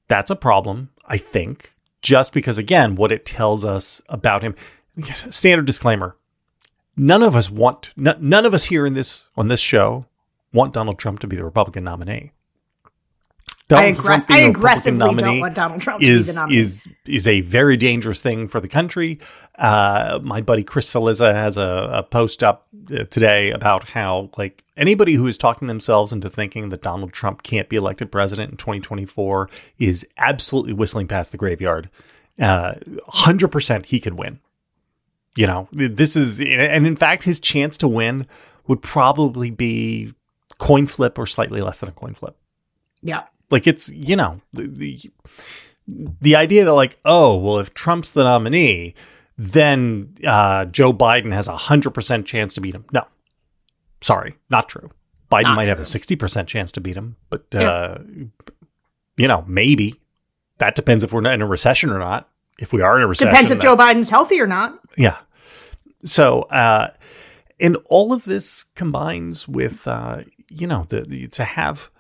that's 0.08 0.32
a 0.32 0.36
problem, 0.36 0.90
I 1.06 1.18
think, 1.18 1.70
just 2.02 2.34
because 2.34 2.58
again, 2.58 2.96
what 2.96 3.12
it 3.12 3.26
tells 3.26 3.64
us 3.64 4.02
about 4.10 4.42
him. 4.42 4.56
Standard 5.30 5.66
disclaimer: 5.66 6.16
none 6.96 7.22
of 7.22 7.36
us 7.36 7.52
want, 7.52 7.94
n- 7.98 8.18
none 8.20 8.46
of 8.46 8.54
us 8.54 8.66
here 8.66 8.86
in 8.86 8.94
this 8.94 9.30
on 9.36 9.50
this 9.50 9.60
show 9.60 10.06
want 10.56 10.74
Donald 10.74 10.98
Trump 10.98 11.20
to 11.20 11.28
be 11.28 11.36
the 11.36 11.46
Republican 11.46 11.84
nominee. 11.84 12.32
Donald 13.68 13.98
I, 13.98 14.00
aggress- 14.00 14.26
I 14.30 14.40
aggressively 14.42 15.16
don't 15.16 15.40
want 15.40 15.56
Donald 15.56 15.82
Trump 15.82 16.04
is, 16.04 16.28
to 16.28 16.32
be 16.32 16.36
the 16.36 16.40
nominee. 16.42 16.60
Is, 16.60 16.88
is 17.06 17.28
a 17.28 17.42
very 17.42 17.78
dangerous 17.78 18.20
thing 18.20 18.48
for 18.48 18.60
the 18.60 18.68
country. 18.68 19.20
Uh, 19.58 20.20
my 20.22 20.42
buddy 20.42 20.64
Chris 20.64 20.92
Cillizza 20.92 21.34
has 21.34 21.58
a, 21.58 21.90
a, 21.94 22.04
post 22.04 22.44
up 22.44 22.68
uh, 22.92 23.06
today 23.06 23.52
about 23.52 23.90
how, 23.90 24.30
like, 24.38 24.64
anybody 24.78 25.14
who 25.14 25.26
is 25.26 25.38
talking 25.38 25.68
themselves 25.68 26.14
into 26.14 26.30
thinking 26.30 26.70
that 26.70 26.84
Donald 26.84 27.12
Trump 27.12 27.42
can't 27.42 27.68
be 27.68 27.76
elected 27.76 28.12
president 28.12 28.52
in 28.52 28.58
2024 28.58 29.50
is 29.80 30.06
absolutely 30.18 30.74
whistling 30.74 31.08
past 31.08 31.32
the 31.32 31.38
graveyard. 31.38 31.90
Uh, 32.40 32.74
100% 33.10 33.86
he 33.86 34.00
could 34.00 34.14
win. 34.14 34.40
You 35.38 35.48
know, 35.48 35.68
this 35.72 36.16
is, 36.16 36.40
and 36.40 36.88
in 36.88 36.96
fact, 36.96 37.24
his 37.24 37.40
chance 37.40 37.78
to 37.78 37.88
win 37.88 38.28
would 38.68 38.82
probably 38.82 39.52
be 39.52 40.14
coin 40.58 40.88
flip 40.88 41.18
or 41.18 41.26
slightly 41.26 41.62
less 41.62 41.80
than 41.80 41.90
a 41.90 41.94
coin 41.94 42.14
flip. 42.14 42.38
Yeah. 43.02 43.24
Like 43.52 43.68
it's 43.68 43.90
you 43.90 44.16
know 44.16 44.42
the, 44.54 44.68
the 44.68 45.02
the 45.88 46.36
idea 46.36 46.66
that 46.66 46.74
like 46.74 46.98
oh 47.06 47.38
well 47.38 47.60
if 47.60 47.74
Trump's 47.74 48.12
the 48.12 48.24
nominee 48.24 48.96
then 49.38 50.16
uh, 50.26 50.66
Joe 50.66 50.94
Biden 50.94 51.34
has 51.34 51.48
a 51.48 51.58
hundred 51.58 51.92
percent 51.92 52.26
chance 52.26 52.54
to 52.54 52.62
beat 52.62 52.74
him. 52.74 52.86
No, 52.92 53.06
sorry, 54.02 54.38
not 54.50 54.70
true. 54.70 54.90
Biden 55.32 55.44
not 55.44 55.56
might 55.56 55.64
true. 55.64 55.70
have 55.70 55.80
a 55.80 55.86
sixty 55.86 56.16
percent 56.16 56.48
chance 56.48 56.72
to 56.74 56.82
beat 56.82 56.96
him, 56.96 57.18
but 57.30 57.46
yeah. 57.54 57.70
uh, 57.70 57.98
you 59.18 59.28
know 59.28 59.44
maybe 59.48 59.96
that 60.58 60.76
depends 60.76 61.04
if 61.04 61.12
we're 61.12 61.28
in 61.28 61.42
a 61.42 61.48
recession 61.48 61.92
or 61.92 62.00
not. 62.00 62.30
If 62.60 62.72
we 62.72 62.82
are 62.82 62.98
in 62.98 63.04
a 63.04 63.08
recession, 63.08 63.34
depends 63.34 63.52
if 63.52 63.60
that, 63.60 63.64
Joe 63.64 63.76
Biden's 63.76 64.10
healthy 64.10 64.40
or 64.40 64.48
not. 64.48 64.80
Yeah. 64.98 65.18
So, 66.06 66.44
uh, 66.44 66.92
and 67.60 67.78
all 67.86 68.14
of 68.14 68.24
this 68.24 68.64
combines 68.76 69.48
with, 69.48 69.86
uh, 69.88 70.24
you 70.56 70.68
know, 70.68 70.86
the, 70.90 71.02
the, 71.02 71.28
to 71.28 71.44
have 71.44 71.92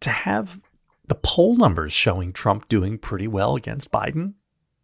to 0.00 0.10
have 0.10 0.60
the 1.08 1.14
poll 1.14 1.56
numbers 1.56 1.92
showing 1.92 2.32
Trump 2.32 2.68
doing 2.68 2.98
pretty 2.98 3.28
well 3.28 3.56
against 3.56 3.92
Biden, 3.92 4.34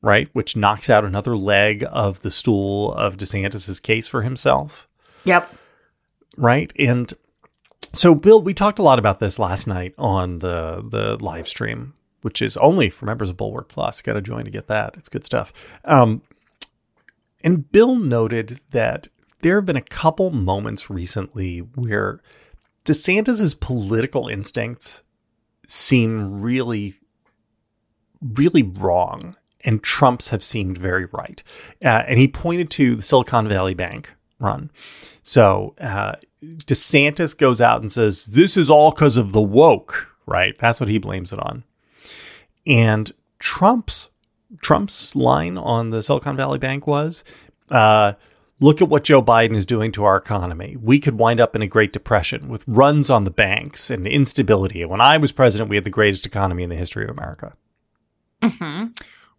right? 0.01 0.29
Which 0.33 0.57
knocks 0.57 0.89
out 0.89 1.05
another 1.05 1.37
leg 1.37 1.85
of 1.91 2.21
the 2.21 2.31
stool 2.31 2.93
of 2.95 3.17
DeSantis's 3.17 3.81
case 3.81 4.07
for 4.07 4.23
himself. 4.23 4.89
Yep. 5.25 5.55
Right. 6.37 6.73
And 6.79 7.13
so, 7.93 8.15
Bill, 8.15 8.41
we 8.41 8.55
talked 8.55 8.79
a 8.79 8.83
lot 8.83 8.99
about 8.99 9.21
this 9.21 9.39
last 9.39 9.67
night 9.67 9.95
on 9.99 10.39
the 10.39 10.83
the 10.89 11.23
live 11.23 11.47
stream, 11.47 11.95
which 12.23 12.41
is 12.41 12.57
only 12.57 12.89
for 12.89 13.05
members 13.05 13.31
of 13.31 13.37
Bulwark 13.37 13.69
Plus. 13.69 14.01
Got 14.01 14.15
to 14.15 14.23
join 14.23 14.45
to 14.45 14.51
get 14.51 14.69
that. 14.69 14.95
It's 14.97 15.09
good 15.09 15.25
stuff. 15.25 15.53
Um, 15.85 16.23
and 17.45 17.71
Bill 17.71 17.97
noted 17.97 18.61
that 18.71 19.09
there 19.43 19.57
have 19.57 19.67
been 19.67 19.77
a 19.77 19.83
couple 19.83 20.31
moments 20.31 20.89
recently 20.89 21.59
where 21.59 22.21
DeSantis's 22.85 23.55
political 23.55 24.29
instincts 24.29 25.03
seem 25.69 26.41
really, 26.41 26.95
really 28.21 28.63
wrong, 28.63 29.35
and 29.65 29.83
Trump's 29.83 30.31
have 30.31 30.43
seemed 30.43 30.79
very 30.79 31.07
right. 31.07 31.43
Uh, 31.85 32.05
and 32.07 32.19
he 32.19 32.29
pointed 32.29 32.71
to 32.71 32.97
the 32.97 33.03
Silicon 33.03 33.49
Valley 33.49 33.75
Bank 33.75 34.15
run. 34.39 34.71
So 35.23 35.75
uh, 35.81 36.15
DeSantis 36.43 37.37
goes 37.37 37.61
out 37.61 37.81
and 37.81 37.93
says, 37.93 38.27
This 38.27 38.57
is 38.57 38.71
all 38.71 38.91
because 38.91 39.17
of 39.17 39.33
the 39.33 39.41
woke, 39.41 40.15
right? 40.27 40.59
That's 40.59 40.81
what 40.81 40.89
he 40.89 40.99
blames 40.99 41.33
it 41.33 41.39
on. 41.39 41.65
And 42.67 43.13
Trump's 43.39 44.09
Trump's 44.61 45.17
line 45.17 45.57
on 45.57 45.89
the 45.89 46.03
Silicon 46.03 46.37
Valley 46.37 46.59
Bank 46.59 46.87
was, 46.87 47.25
uh, 47.71 48.13
look 48.61 48.81
at 48.81 48.89
what 48.89 49.05
Joe 49.05 49.23
Biden 49.23 49.57
is 49.57 49.67
doing 49.67 49.93
to 49.93 50.05
our 50.05 50.17
economy. 50.17 50.77
We 50.81 51.01
could 51.01 51.19
wind 51.19 51.41
up 51.41 51.57
in 51.57 51.63
a 51.63 51.67
Great 51.67 51.93
Depression 51.93 52.49
with 52.49 52.65
runs 52.67 53.11
on 53.11 53.25
the 53.25 53.31
banks 53.31 53.91
and 53.91 54.07
instability. 54.07 54.85
When 54.85 55.01
I 55.01 55.17
was 55.19 55.33
president, 55.33 55.71
we 55.71 55.77
had 55.77 55.85
the 55.85 55.91
greatest 55.91 56.27
economy 56.27 56.63
in 56.63 56.71
the 56.71 56.77
history 56.77 57.05
of 57.05 57.11
America. 57.11 57.53
Mm-hmm. 58.43 58.87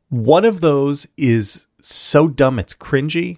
One 0.10 0.46
of 0.46 0.62
those 0.62 1.08
is 1.18 1.66
so 1.82 2.28
dumb 2.28 2.60
it's 2.60 2.74
cringy. 2.74 3.38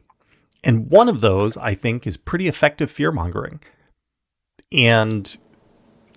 And 0.64 0.90
one 0.90 1.10
of 1.10 1.22
those, 1.22 1.58
I 1.58 1.76
think, 1.76 2.08
is 2.08 2.18
pretty 2.18 2.48
effective 2.48 2.90
fear 2.90 3.12
mongering. 3.12 3.62
And, 4.72 5.38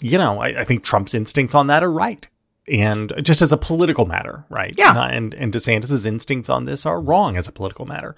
you 0.01 0.17
know, 0.17 0.41
I, 0.41 0.61
I, 0.61 0.65
think 0.65 0.83
Trump's 0.83 1.15
instincts 1.15 1.55
on 1.55 1.67
that 1.67 1.85
are 1.85 1.93
right. 1.93 2.27
And 2.67 3.13
just 3.23 3.43
as 3.43 3.53
a 3.53 3.59
political 3.59 4.07
matter, 4.07 4.45
right? 4.49 4.75
Yeah. 4.77 4.99
And, 5.05 5.35
and 5.35 5.53
DeSantis's 5.53 6.07
instincts 6.07 6.49
on 6.49 6.65
this 6.65 6.87
are 6.87 7.01
wrong 7.01 7.37
as 7.37 7.47
a 7.47 7.53
political 7.53 7.85
matter. 7.85 8.17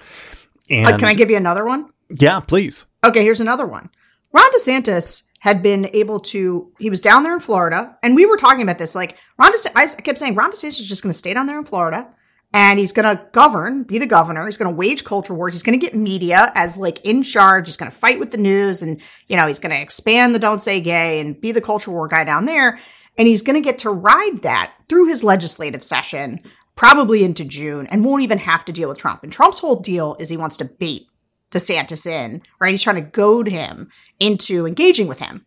And 0.70 0.94
uh, 0.94 0.98
can 0.98 1.08
I 1.08 1.14
give 1.14 1.30
you 1.30 1.36
another 1.36 1.64
one? 1.64 1.90
Yeah, 2.08 2.40
please. 2.40 2.86
Okay, 3.04 3.22
here's 3.22 3.40
another 3.40 3.66
one. 3.66 3.90
Ron 4.32 4.50
DeSantis 4.52 5.24
had 5.40 5.62
been 5.62 5.90
able 5.92 6.20
to, 6.20 6.72
he 6.78 6.90
was 6.90 7.00
down 7.00 7.22
there 7.22 7.34
in 7.34 7.40
Florida, 7.40 7.96
and 8.02 8.14
we 8.14 8.26
were 8.26 8.36
talking 8.36 8.62
about 8.62 8.78
this. 8.78 8.94
Like, 8.94 9.16
Ron 9.38 9.52
DeSantis, 9.52 9.72
I 9.74 9.86
kept 9.86 10.18
saying, 10.18 10.34
Ron 10.34 10.52
DeSantis 10.52 10.80
is 10.80 10.88
just 10.88 11.02
going 11.02 11.12
to 11.12 11.18
stay 11.18 11.34
down 11.34 11.46
there 11.46 11.58
in 11.58 11.64
Florida 11.64 12.08
and 12.52 12.78
he's 12.78 12.92
going 12.92 13.16
to 13.16 13.22
govern, 13.32 13.84
be 13.84 13.98
the 13.98 14.06
governor. 14.06 14.44
He's 14.44 14.56
going 14.56 14.70
to 14.70 14.76
wage 14.76 15.04
culture 15.04 15.34
wars. 15.34 15.54
He's 15.54 15.62
going 15.62 15.78
to 15.78 15.84
get 15.84 15.94
media 15.94 16.50
as 16.54 16.76
like 16.76 17.00
in 17.04 17.22
charge. 17.22 17.68
He's 17.68 17.76
going 17.76 17.90
to 17.90 17.96
fight 17.96 18.18
with 18.18 18.32
the 18.32 18.38
news 18.38 18.82
and, 18.82 19.00
you 19.28 19.36
know, 19.36 19.46
he's 19.46 19.60
going 19.60 19.74
to 19.74 19.80
expand 19.80 20.34
the 20.34 20.38
don't 20.38 20.58
say 20.58 20.80
gay 20.80 21.20
and 21.20 21.40
be 21.40 21.52
the 21.52 21.60
culture 21.60 21.90
war 21.90 22.08
guy 22.08 22.24
down 22.24 22.46
there. 22.46 22.78
And 23.16 23.28
he's 23.28 23.42
going 23.42 23.54
to 23.54 23.64
get 23.64 23.78
to 23.80 23.90
ride 23.90 24.42
that 24.42 24.72
through 24.88 25.06
his 25.06 25.22
legislative 25.22 25.84
session, 25.84 26.40
probably 26.76 27.24
into 27.24 27.44
June, 27.44 27.86
and 27.88 28.04
won't 28.04 28.22
even 28.22 28.38
have 28.38 28.64
to 28.64 28.72
deal 28.72 28.88
with 28.88 28.98
Trump. 28.98 29.22
And 29.22 29.32
Trump's 29.32 29.58
whole 29.58 29.76
deal 29.76 30.16
is 30.18 30.28
he 30.28 30.36
wants 30.36 30.56
to 30.58 30.64
bait 30.64 31.06
DeSantis 31.50 32.06
in, 32.06 32.42
right? 32.60 32.70
He's 32.70 32.82
trying 32.82 32.96
to 32.96 33.10
goad 33.10 33.48
him 33.48 33.90
into 34.18 34.66
engaging 34.66 35.08
with 35.08 35.18
him. 35.18 35.44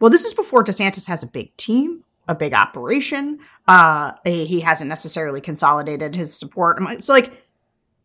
Well, 0.00 0.10
this 0.10 0.24
is 0.24 0.34
before 0.34 0.64
DeSantis 0.64 1.06
has 1.08 1.22
a 1.22 1.28
big 1.28 1.56
team 1.56 2.04
a 2.28 2.34
big 2.34 2.54
operation. 2.54 3.38
Uh, 3.66 4.12
he 4.24 4.60
hasn't 4.60 4.88
necessarily 4.88 5.40
consolidated 5.40 6.16
his 6.16 6.36
support. 6.36 6.80
So 7.02 7.12
like, 7.12 7.42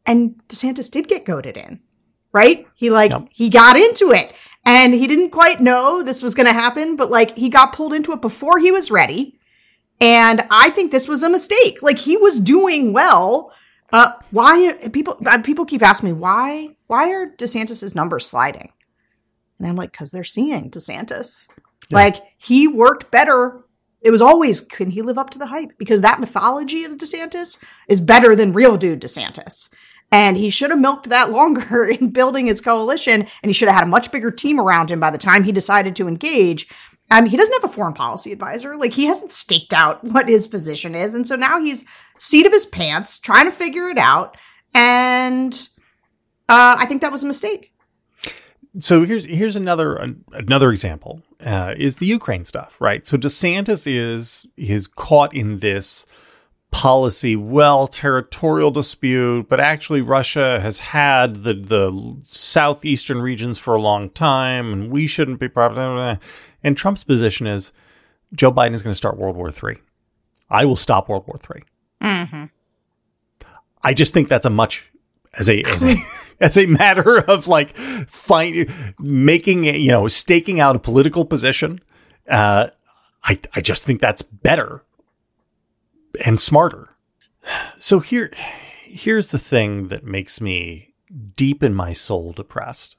and 0.06 0.36
DeSantis 0.48 0.92
did 0.92 1.08
get 1.08 1.26
goaded 1.26 1.58
in, 1.58 1.80
right? 2.32 2.68
He 2.76 2.90
like, 2.90 3.12
yep. 3.12 3.28
he 3.32 3.50
got 3.50 3.78
into 3.78 4.12
it 4.12 4.34
and 4.66 4.94
he 4.94 5.08
didn't 5.08 5.30
quite 5.30 5.62
know 5.62 6.04
this 6.04 6.24
was 6.24 6.36
going 6.36 6.48
to 6.48 6.54
happen, 6.54 6.96
but 6.96 7.10
like 7.10 7.38
he 7.38 7.50
got 7.50 7.74
pulled 7.74 7.94
into 7.94 8.12
it 8.12 8.22
before 8.22 8.60
he 8.60 8.72
was 8.72 8.92
ready. 8.92 9.39
And 10.02 10.46
I 10.50 10.70
think 10.70 10.92
this 10.92 11.08
was 11.08 11.24
a 11.24 11.30
mistake. 11.30 11.82
Like 11.82 12.00
he 12.00 12.18
was 12.18 12.40
doing 12.40 12.94
well. 12.94 13.52
Uh, 13.92 14.14
why 14.32 14.74
people, 14.94 15.18
uh, 15.26 15.42
people 15.42 15.66
keep 15.66 15.82
asking 15.82 16.10
me, 16.10 16.14
why, 16.14 16.76
why 16.88 17.12
are 17.12 17.32
DeSantis's 17.38 17.96
numbers 17.96 18.28
sliding? 18.28 18.72
And 19.58 19.68
I'm 19.68 19.76
like, 19.76 19.92
cause 19.92 20.12
they're 20.12 20.24
seeing 20.24 20.70
DeSantis. 20.70 21.50
Yeah. 21.90 21.98
Like 21.98 22.18
he 22.38 22.68
worked 22.68 23.12
better 23.12 23.64
it 24.02 24.12
was 24.12 24.22
always, 24.22 24.62
can 24.62 24.92
he 24.92 25.02
live 25.02 25.18
up 25.18 25.30
to 25.32 25.40
the 25.40 25.48
hype? 25.48 25.78
Because 25.78 26.02
that 26.02 26.20
mythology 26.20 26.86
of 26.86 26.98
DeSantis 26.98 27.62
is 27.88 28.00
better 28.00 28.36
than 28.36 28.54
real 28.54 28.78
dude 28.78 29.02
DeSantis. 29.02 29.70
And 30.12 30.38
he 30.38 30.50
should 30.50 30.72
have 30.72 30.80
milked 30.80 31.10
that 31.10 31.32
longer 31.32 31.86
in 31.90 32.10
building 32.10 32.48
his 32.48 32.62
coalition, 32.62 33.22
and 33.22 33.50
he 33.50 33.54
should 33.54 33.68
have 33.68 33.78
had 33.78 33.84
a 33.84 33.92
much 33.92 34.12
bigger 34.12 34.32
team 34.32 34.60
around 34.60 34.90
him 34.90 35.00
by 35.00 35.12
the 35.12 35.18
time 35.18 35.44
he 35.44 35.52
decided 35.52 35.96
to 35.98 36.08
engage. 36.08 36.68
I 37.12 37.22
mean, 37.22 37.32
he 37.32 37.38
doesn't 37.38 37.62
have 37.62 37.70
a 37.70 37.74
foreign 37.74 37.94
policy 37.94 38.32
advisor. 38.32 38.78
Like, 38.78 38.94
he 38.94 39.06
hasn't 39.06 39.32
staked 39.32 39.74
out 39.74 40.04
what 40.04 40.30
his 40.30 40.48
position 40.48 40.94
is. 40.94 41.16
And 41.16 41.26
so 41.26 41.36
now 41.36 41.60
he's 41.60 41.86
seat 42.18 42.46
of 42.46 42.52
his 42.52 42.66
pants, 42.66 43.18
trying 43.18 43.46
to 43.46 43.52
figure 43.52 43.90
it 43.90 43.98
out. 43.98 44.38
And 44.74 45.54
uh, 46.48 46.76
I 46.78 46.86
think 46.86 47.02
that 47.02 47.12
was 47.12 47.24
a 47.24 47.28
mistake 47.28 47.74
so 48.78 49.04
here's 49.04 49.26
here's 49.26 49.56
another 49.56 49.96
another 50.32 50.72
example 50.72 51.22
uh, 51.44 51.74
is 51.78 51.98
the 51.98 52.06
Ukraine 52.06 52.46
stuff, 52.46 52.78
right? 52.80 53.08
So 53.08 53.18
DeSantis 53.18 53.88
is 53.88 54.46
is 54.58 54.88
caught 54.88 55.34
in 55.34 55.60
this 55.60 56.06
policy, 56.72 57.36
well, 57.36 57.88
territorial 57.88 58.72
dispute, 58.72 59.50
but 59.50 59.60
actually 59.60 60.02
Russia 60.02 60.60
has 60.60 60.80
had 60.80 61.38
the 61.38 61.54
the 61.54 62.20
southeastern 62.24 63.22
regions 63.22 63.60
for 63.60 63.74
a 63.74 63.82
long 63.82 64.10
time, 64.10 64.72
and 64.72 64.92
we 64.92 65.08
shouldn't 65.08 65.40
be 65.40 65.50
problem. 65.50 66.20
And 66.64 66.78
Trump's 66.78 67.04
position 67.04 67.48
is 67.48 67.72
Joe 68.34 68.52
Biden 68.52 68.74
is 68.74 68.84
going 68.84 68.92
to 68.92 68.98
start 68.98 69.18
World 69.18 69.36
War 69.36 69.50
III. 69.50 69.78
I 70.50 70.66
will 70.66 70.76
stop 70.76 71.10
World 71.10 71.26
War 71.28 71.38
III. 71.38 71.64
mm-hmm. 72.02 72.46
I 73.82 73.94
just 73.94 74.14
think 74.14 74.28
that's 74.28 74.46
a 74.46 74.50
much 74.50 74.92
as 75.34 75.50
a 75.50 75.64
as 75.64 75.86
a 75.86 75.96
as 76.40 76.58
a 76.58 76.66
matter 76.66 77.20
of 77.20 77.48
like 77.48 77.76
find, 77.76 78.70
making 79.00 79.64
you 79.64 79.92
know 79.92 80.08
staking 80.08 80.60
out 80.60 80.76
a 80.76 80.80
political 80.80 81.26
position. 81.26 81.80
Uh, 82.28 82.68
I 83.24 83.40
I 83.54 83.62
just 83.62 83.84
think 83.84 84.02
that's 84.02 84.22
better 84.22 84.84
and 86.26 86.40
smarter. 86.40 86.96
So 87.80 88.00
here 88.00 88.32
here's 88.86 89.30
the 89.30 89.40
thing 89.40 89.88
that 89.90 90.04
makes 90.04 90.42
me 90.42 90.94
deep 91.36 91.64
in 91.64 91.74
my 91.74 91.94
soul 91.94 92.34
depressed. 92.34 92.98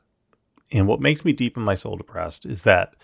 And 0.73 0.87
what 0.87 1.01
makes 1.01 1.25
me 1.25 1.33
deep 1.33 1.57
in 1.57 1.63
my 1.63 1.75
soul 1.75 1.97
depressed 1.97 2.47
is 2.47 2.63
that 2.63 2.95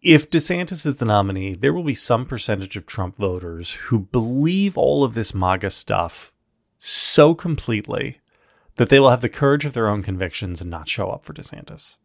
if 0.00 0.30
DeSantis 0.30 0.86
is 0.86 0.96
the 0.96 1.04
nominee, 1.04 1.54
there 1.54 1.72
will 1.72 1.82
be 1.82 1.94
some 1.94 2.24
percentage 2.24 2.76
of 2.76 2.86
Trump 2.86 3.16
voters 3.16 3.72
who 3.72 3.98
believe 3.98 4.78
all 4.78 5.02
of 5.02 5.14
this 5.14 5.34
MAGA 5.34 5.70
stuff 5.70 6.32
so 6.78 7.34
completely 7.34 8.20
that 8.76 8.88
they 8.88 9.00
will 9.00 9.10
have 9.10 9.22
the 9.22 9.28
courage 9.28 9.64
of 9.64 9.72
their 9.72 9.88
own 9.88 10.02
convictions 10.04 10.60
and 10.60 10.70
not 10.70 10.88
show 10.88 11.10
up 11.10 11.24
for 11.24 11.32
DeSantis. 11.32 11.96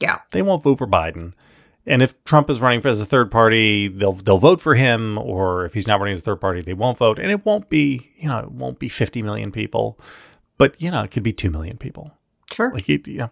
Yeah. 0.00 0.20
They 0.30 0.40
won't 0.40 0.62
vote 0.62 0.78
for 0.78 0.86
Biden. 0.86 1.34
And 1.86 2.00
if 2.00 2.22
Trump 2.24 2.48
is 2.48 2.60
running 2.60 2.84
as 2.86 3.00
a 3.00 3.06
third 3.06 3.30
party, 3.30 3.88
they'll 3.88 4.12
they'll 4.12 4.38
vote 4.38 4.60
for 4.60 4.74
him, 4.74 5.18
or 5.18 5.64
if 5.64 5.74
he's 5.74 5.88
not 5.88 5.98
running 5.98 6.12
as 6.12 6.20
a 6.20 6.22
third 6.22 6.40
party, 6.40 6.60
they 6.60 6.74
won't 6.74 6.98
vote. 6.98 7.18
And 7.18 7.30
it 7.30 7.44
won't 7.44 7.68
be, 7.68 8.12
you 8.16 8.28
know, 8.28 8.38
it 8.38 8.52
won't 8.52 8.78
be 8.78 8.88
50 8.88 9.22
million 9.22 9.50
people, 9.50 9.98
but 10.58 10.80
you 10.80 10.90
know, 10.90 11.02
it 11.02 11.10
could 11.10 11.24
be 11.24 11.32
2 11.32 11.50
million 11.50 11.76
people. 11.76 12.12
Sure. 12.52 12.72
Like 12.72 12.88
you 12.88 13.00
know, 13.06 13.30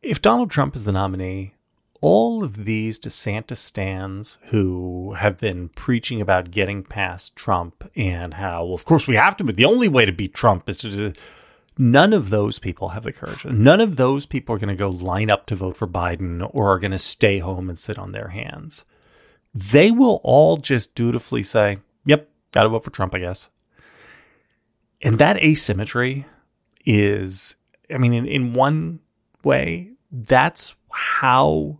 if 0.00 0.22
Donald 0.22 0.50
Trump 0.50 0.76
is 0.76 0.84
the 0.84 0.92
nominee, 0.92 1.54
all 2.00 2.44
of 2.44 2.64
these 2.64 2.98
DeSantis 2.98 3.56
stands 3.58 4.38
who 4.44 5.14
have 5.14 5.38
been 5.38 5.68
preaching 5.70 6.20
about 6.20 6.50
getting 6.50 6.84
past 6.84 7.34
Trump 7.34 7.90
and 7.96 8.34
how, 8.34 8.64
well, 8.64 8.74
of 8.74 8.84
course, 8.84 9.08
we 9.08 9.16
have 9.16 9.36
to, 9.36 9.44
but 9.44 9.56
the 9.56 9.64
only 9.64 9.88
way 9.88 10.06
to 10.06 10.12
beat 10.12 10.34
Trump 10.34 10.68
is 10.68 10.78
to. 10.78 11.12
None 11.78 12.12
of 12.12 12.30
those 12.30 12.58
people 12.58 12.88
have 12.88 13.04
the 13.04 13.12
courage. 13.12 13.44
Mm-hmm. 13.44 13.62
None 13.62 13.80
of 13.80 13.96
those 13.96 14.26
people 14.26 14.54
are 14.54 14.58
going 14.58 14.68
to 14.68 14.74
go 14.74 14.90
line 14.90 15.30
up 15.30 15.46
to 15.46 15.54
vote 15.54 15.76
for 15.76 15.86
Biden 15.86 16.48
or 16.52 16.72
are 16.72 16.78
going 16.80 16.90
to 16.90 16.98
stay 16.98 17.38
home 17.38 17.68
and 17.68 17.78
sit 17.78 17.98
on 17.98 18.10
their 18.10 18.28
hands. 18.28 18.84
They 19.54 19.90
will 19.90 20.20
all 20.24 20.56
just 20.56 20.94
dutifully 20.94 21.44
say, 21.44 21.78
yep, 22.04 22.28
got 22.50 22.64
to 22.64 22.68
vote 22.68 22.84
for 22.84 22.90
Trump, 22.90 23.14
I 23.14 23.20
guess. 23.20 23.48
And 25.02 25.18
that 25.18 25.36
asymmetry 25.42 26.26
is, 26.84 27.54
I 27.92 27.98
mean, 27.98 28.12
in, 28.12 28.26
in 28.26 28.52
one 28.52 28.98
way, 29.44 29.92
that's 30.10 30.74
how 30.90 31.78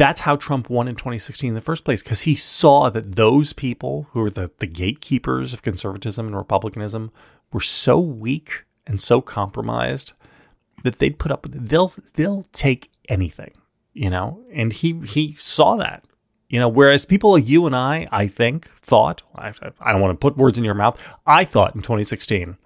that's 0.00 0.22
how 0.22 0.34
Trump 0.34 0.70
won 0.70 0.88
in 0.88 0.96
2016 0.96 1.48
in 1.48 1.54
the 1.54 1.60
first 1.60 1.84
place 1.84 2.02
because 2.02 2.22
he 2.22 2.34
saw 2.34 2.88
that 2.88 3.16
those 3.16 3.52
people 3.52 4.06
who 4.12 4.24
are 4.24 4.30
the, 4.30 4.50
the 4.58 4.66
gatekeepers 4.66 5.52
of 5.52 5.60
conservatism 5.60 6.26
and 6.26 6.34
republicanism 6.34 7.12
were 7.52 7.60
so 7.60 8.00
weak 8.00 8.64
and 8.86 8.98
so 8.98 9.20
compromised 9.20 10.14
that 10.84 11.00
they'd 11.00 11.18
put 11.18 11.30
up 11.30 11.44
with 11.44 11.54
it. 11.54 11.68
They'll 11.68 11.92
they'll 12.14 12.44
take 12.52 12.90
anything, 13.10 13.52
you 13.92 14.08
know. 14.08 14.42
And 14.50 14.72
he 14.72 14.98
he 15.00 15.36
saw 15.38 15.76
that, 15.76 16.06
you 16.48 16.58
know. 16.58 16.68
Whereas 16.68 17.04
people 17.04 17.32
like 17.32 17.46
you 17.46 17.66
and 17.66 17.76
I, 17.76 18.08
I 18.10 18.26
think, 18.26 18.70
thought 18.80 19.22
I, 19.36 19.52
I 19.82 19.92
don't 19.92 20.00
want 20.00 20.18
to 20.18 20.18
put 20.18 20.38
words 20.38 20.56
in 20.56 20.64
your 20.64 20.72
mouth. 20.72 20.98
I 21.26 21.44
thought 21.44 21.74
in 21.74 21.82
2016, 21.82 22.56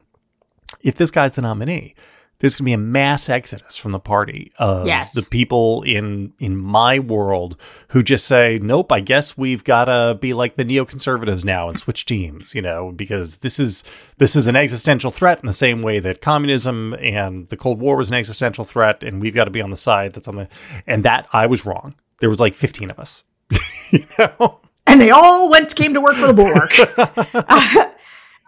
if 0.82 0.94
this 0.94 1.10
guy's 1.10 1.32
the 1.32 1.42
nominee, 1.42 1.96
there's 2.38 2.54
going 2.54 2.64
to 2.64 2.68
be 2.68 2.72
a 2.72 2.78
mass 2.78 3.28
exodus 3.28 3.76
from 3.76 3.92
the 3.92 4.00
party 4.00 4.52
of 4.58 4.86
Yes. 4.86 5.14
the 5.14 5.28
people 5.30 5.82
in 5.82 6.32
in 6.38 6.56
my 6.56 6.98
world 6.98 7.56
who 7.88 8.02
just 8.02 8.26
say, 8.26 8.58
"Nope, 8.60 8.92
I 8.92 9.00
guess 9.00 9.36
we've 9.38 9.64
got 9.64 9.86
to 9.86 10.18
be 10.20 10.34
like 10.34 10.54
the 10.54 10.64
neoconservatives 10.64 11.44
now 11.44 11.68
and 11.68 11.78
switch 11.78 12.06
teams," 12.06 12.54
you 12.54 12.62
know, 12.62 12.92
because 12.92 13.38
this 13.38 13.58
is 13.60 13.84
this 14.18 14.36
is 14.36 14.46
an 14.46 14.56
existential 14.56 15.10
threat 15.10 15.40
in 15.40 15.46
the 15.46 15.52
same 15.52 15.80
way 15.82 15.98
that 16.00 16.20
communism 16.20 16.94
and 16.94 17.48
the 17.48 17.56
Cold 17.56 17.80
War 17.80 17.96
was 17.96 18.10
an 18.10 18.16
existential 18.16 18.64
threat, 18.64 19.02
and 19.02 19.20
we've 19.20 19.34
got 19.34 19.44
to 19.44 19.50
be 19.50 19.62
on 19.62 19.70
the 19.70 19.76
side 19.76 20.12
that's 20.12 20.28
on 20.28 20.36
the. 20.36 20.48
And 20.86 21.04
that 21.04 21.26
I 21.32 21.46
was 21.46 21.64
wrong. 21.64 21.94
There 22.20 22.28
was 22.30 22.40
like 22.40 22.54
15 22.54 22.90
of 22.90 22.98
us. 22.98 23.24
you 23.90 24.04
know, 24.18 24.60
and 24.86 25.00
they 25.00 25.10
all 25.10 25.50
went 25.50 25.74
came 25.76 25.94
to 25.94 26.00
work 26.00 26.16
for 26.16 26.26
the 26.26 26.32
bulwark. 26.32 26.72
uh, 27.34 27.86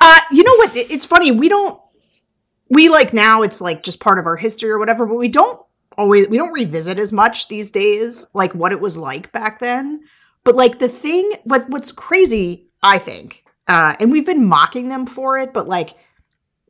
uh, 0.00 0.20
you 0.30 0.42
know 0.42 0.54
what? 0.56 0.70
It's 0.74 1.04
funny. 1.04 1.30
We 1.30 1.48
don't. 1.48 1.80
We 2.68 2.88
like 2.88 3.12
now. 3.12 3.42
It's 3.42 3.60
like 3.60 3.82
just 3.82 4.00
part 4.00 4.18
of 4.18 4.26
our 4.26 4.36
history 4.36 4.70
or 4.70 4.78
whatever. 4.78 5.06
But 5.06 5.16
we 5.16 5.28
don't 5.28 5.60
always. 5.96 6.28
We 6.28 6.36
don't 6.36 6.52
revisit 6.52 6.98
as 6.98 7.12
much 7.12 7.48
these 7.48 7.70
days, 7.70 8.26
like 8.34 8.54
what 8.54 8.72
it 8.72 8.80
was 8.80 8.96
like 8.96 9.32
back 9.32 9.58
then. 9.60 10.02
But 10.44 10.56
like 10.56 10.78
the 10.78 10.88
thing. 10.88 11.32
But 11.44 11.68
what's 11.68 11.92
crazy, 11.92 12.68
I 12.82 12.98
think, 12.98 13.44
uh, 13.68 13.96
and 14.00 14.10
we've 14.10 14.26
been 14.26 14.46
mocking 14.46 14.88
them 14.88 15.06
for 15.06 15.38
it. 15.38 15.52
But 15.52 15.68
like, 15.68 15.94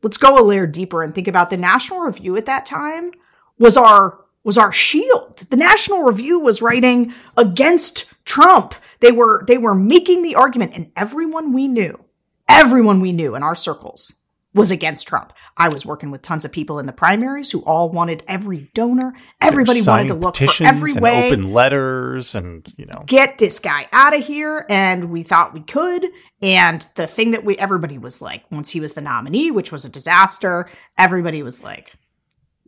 let's 0.02 0.18
go 0.18 0.38
a 0.38 0.44
layer 0.44 0.66
deeper 0.66 1.02
and 1.02 1.14
think 1.14 1.28
about 1.28 1.50
the 1.50 1.56
National 1.56 2.00
Review 2.00 2.36
at 2.36 2.46
that 2.46 2.66
time 2.66 3.12
was 3.58 3.76
our 3.76 4.20
was 4.44 4.58
our 4.58 4.72
shield. 4.72 5.38
The 5.50 5.56
National 5.56 6.04
Review 6.04 6.38
was 6.38 6.62
writing 6.62 7.12
against 7.36 8.06
Trump. 8.24 8.74
They 9.00 9.12
were 9.12 9.44
they 9.46 9.58
were 9.58 9.74
making 9.74 10.22
the 10.22 10.36
argument, 10.36 10.72
and 10.74 10.92
everyone 10.94 11.52
we 11.52 11.68
knew, 11.68 12.04
everyone 12.48 13.00
we 13.00 13.12
knew 13.12 13.34
in 13.34 13.42
our 13.42 13.54
circles 13.54 14.14
was 14.56 14.72
against 14.72 15.06
Trump. 15.06 15.32
I 15.56 15.68
was 15.68 15.86
working 15.86 16.10
with 16.10 16.22
tons 16.22 16.44
of 16.44 16.50
people 16.50 16.80
in 16.80 16.86
the 16.86 16.92
primaries 16.92 17.52
who 17.52 17.60
all 17.60 17.90
wanted 17.90 18.24
every 18.26 18.70
donor. 18.74 19.14
Everybody 19.40 19.82
wanted 19.82 20.08
to 20.08 20.14
look 20.14 20.36
for 20.36 20.64
every 20.64 20.92
and 20.92 21.00
way 21.00 21.30
open 21.30 21.52
letters, 21.52 22.34
and 22.34 22.66
you 22.76 22.86
know, 22.86 23.04
get 23.06 23.38
this 23.38 23.60
guy 23.60 23.86
out 23.92 24.16
of 24.16 24.26
here 24.26 24.66
and 24.68 25.10
we 25.10 25.22
thought 25.22 25.54
we 25.54 25.60
could 25.60 26.06
and 26.42 26.88
the 26.94 27.06
thing 27.06 27.30
that 27.30 27.44
we 27.44 27.56
everybody 27.56 27.98
was 27.98 28.20
like 28.20 28.44
once 28.50 28.70
he 28.70 28.80
was 28.80 28.92
the 28.94 29.00
nominee 29.00 29.50
which 29.50 29.72
was 29.72 29.84
a 29.84 29.90
disaster 29.90 30.68
everybody 30.98 31.42
was 31.42 31.62
like 31.62 31.94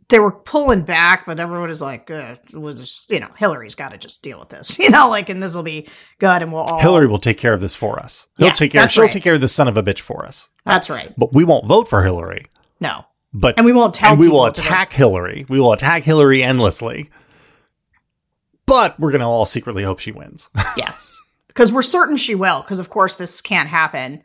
they 0.09 0.19
were 0.19 0.31
pulling 0.31 0.81
back 0.81 1.25
but 1.25 1.39
everyone 1.39 1.69
is 1.69 1.81
like 1.81 2.09
uh, 2.11 2.35
we'll 2.53 2.73
just 2.73 3.09
you 3.11 3.19
know 3.19 3.29
hillary's 3.37 3.75
got 3.75 3.91
to 3.91 3.97
just 3.97 4.21
deal 4.21 4.39
with 4.39 4.49
this 4.49 4.77
you 4.83 4.89
know 4.89 5.07
like 5.09 5.29
and 5.29 5.41
this 5.41 5.55
will 5.55 5.63
be 5.63 5.87
good 6.19 6.41
and 6.41 6.51
we'll 6.51 6.63
all 6.63 6.79
Hillary 6.79 7.07
will 7.07 7.17
take 7.19 7.37
care 7.37 7.53
of 7.53 7.61
this 7.61 7.75
for 7.75 7.99
us. 7.99 8.27
He'll 8.37 8.47
Yeah, 8.47 8.53
take 8.53 8.71
care. 8.71 8.89
She'll 8.89 9.03
right. 9.03 9.11
take 9.11 9.23
care 9.23 9.35
of 9.35 9.41
this 9.41 9.53
son 9.53 9.67
of 9.67 9.77
a 9.77 9.83
bitch 9.83 9.99
for 10.01 10.25
us. 10.25 10.49
that's 10.65 10.89
right 10.89 11.13
But 11.17 11.33
we 11.33 11.43
won't 11.43 11.65
vote 11.67 11.87
for 11.87 12.03
Hillary. 12.03 12.45
no 12.79 13.05
But 13.33 13.57
and 13.57 13.65
we 13.65 13.71
won't 13.71 13.93
tell 13.93 14.11
and 14.11 14.19
we 14.19 14.27
will 14.29 14.45
people 14.45 14.53
to 14.53 14.61
vote. 14.63 14.67
attack 14.67 14.93
Hillary. 14.93 15.45
We 15.49 15.59
will 15.59 15.73
attack 15.73 16.03
Hillary 16.03 16.41
endlessly. 16.43 17.09
But 18.65 18.99
we're 18.99 19.11
going 19.11 19.21
to 19.21 19.27
all 19.27 19.45
secretly 19.45 19.83
hope 19.83 19.99
she 19.99 20.11
wins. 20.11 20.49
Yes. 20.77 21.19
Because 21.47 21.73
we're 21.73 21.81
certain 21.81 22.15
she 22.15 22.35
will, 22.35 22.61
because 22.61 22.79
of 22.79 22.89
course 22.89 23.15
this 23.15 23.41
can't 23.41 23.67
happen. 23.67 24.23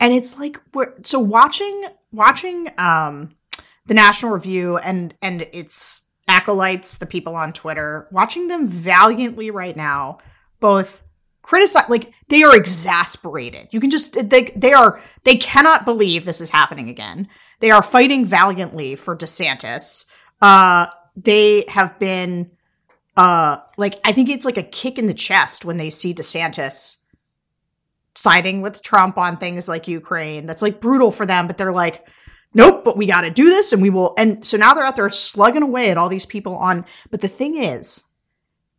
And 0.00 0.12
it's 0.12 0.38
like 0.38 0.58
we're 0.74 0.92
so 1.04 1.20
watching 1.20 1.84
watching 2.12 2.68
um 2.78 3.34
the 3.88 3.94
National 3.94 4.32
Review 4.32 4.76
and 4.78 5.14
and 5.20 5.42
its 5.52 6.06
acolytes, 6.28 6.98
the 6.98 7.06
people 7.06 7.34
on 7.34 7.52
Twitter, 7.52 8.06
watching 8.12 8.48
them 8.48 8.68
valiantly 8.68 9.50
right 9.50 9.76
now, 9.76 10.18
both 10.60 11.02
criticize 11.42 11.88
like 11.88 12.12
they 12.28 12.42
are 12.42 12.54
exasperated. 12.54 13.68
You 13.70 13.80
can 13.80 13.90
just 13.90 14.28
they 14.28 14.52
they 14.54 14.72
are 14.72 15.00
they 15.24 15.36
cannot 15.36 15.84
believe 15.84 16.24
this 16.24 16.40
is 16.40 16.50
happening 16.50 16.88
again. 16.90 17.28
They 17.60 17.70
are 17.70 17.82
fighting 17.82 18.24
valiantly 18.24 18.94
for 18.94 19.16
DeSantis. 19.16 20.04
Uh 20.40 20.86
they 21.16 21.64
have 21.68 21.98
been 21.98 22.50
uh 23.16 23.58
like 23.78 23.98
I 24.04 24.12
think 24.12 24.28
it's 24.28 24.44
like 24.44 24.58
a 24.58 24.62
kick 24.62 24.98
in 24.98 25.06
the 25.06 25.14
chest 25.14 25.64
when 25.64 25.78
they 25.78 25.90
see 25.90 26.12
DeSantis 26.12 27.02
siding 28.14 28.60
with 28.60 28.82
Trump 28.82 29.16
on 29.16 29.36
things 29.36 29.68
like 29.68 29.88
Ukraine. 29.88 30.44
That's 30.44 30.62
like 30.62 30.80
brutal 30.80 31.12
for 31.12 31.24
them, 31.24 31.46
but 31.46 31.56
they're 31.56 31.72
like, 31.72 32.06
nope, 32.54 32.84
but 32.84 32.96
we 32.96 33.06
got 33.06 33.22
to 33.22 33.30
do 33.30 33.44
this 33.46 33.72
and 33.72 33.80
we 33.82 33.90
will. 33.90 34.14
And 34.18 34.44
so 34.46 34.56
now 34.56 34.74
they're 34.74 34.84
out 34.84 34.96
there 34.96 35.08
slugging 35.10 35.62
away 35.62 35.90
at 35.90 35.98
all 35.98 36.08
these 36.08 36.26
people 36.26 36.56
on. 36.56 36.84
But 37.10 37.20
the 37.20 37.28
thing 37.28 37.56
is, 37.56 38.04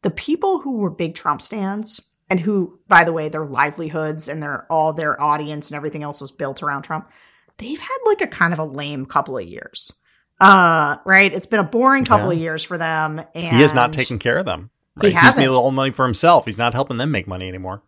the 0.02 0.10
people 0.10 0.60
who 0.60 0.78
were 0.78 0.90
big 0.90 1.16
Trump 1.16 1.42
stands 1.42 2.02
and 2.30 2.40
who, 2.40 2.80
by 2.88 3.04
the 3.04 3.12
way, 3.14 3.28
their 3.30 3.46
livelihoods 3.46 4.28
and 4.28 4.42
their 4.42 4.66
all 4.72 4.94
their 4.94 5.20
audience 5.22 5.70
and 5.70 5.76
everything 5.76 6.04
else 6.04 6.22
was 6.22 6.32
built 6.32 6.62
around 6.64 6.84
Trump, 6.84 7.10
they've 7.58 7.80
had 7.80 7.98
like 8.06 8.22
a 8.22 8.28
kind 8.28 8.54
of 8.54 8.60
a 8.60 8.64
lame 8.66 9.06
couple 9.06 9.38
of 9.38 9.46
years. 9.48 10.02
Uh, 10.40 10.98
right? 11.06 11.34
It's 11.34 11.46
been 11.48 11.60
a 11.60 11.64
boring 11.66 12.06
couple 12.06 12.28
Yeah. 12.32 12.36
of 12.38 12.42
years 12.42 12.64
for 12.64 12.78
them. 12.78 13.20
And 13.36 13.58
he 13.58 13.62
is 13.62 13.74
not 13.74 13.92
taking 13.92 14.20
care 14.20 14.38
of 14.38 14.46
them. 14.46 14.70
Right? 14.96 15.12
He's 15.12 15.20
hasn't. 15.20 15.46
needed 15.46 15.56
all 15.58 15.70
the 15.70 15.76
money 15.76 15.92
for 15.92 16.06
himself. 16.06 16.46
He's 16.46 16.58
not 16.58 16.74
helping 16.74 16.98
them 16.98 17.12
make 17.12 17.28
money 17.28 17.48
anymore. 17.50 17.82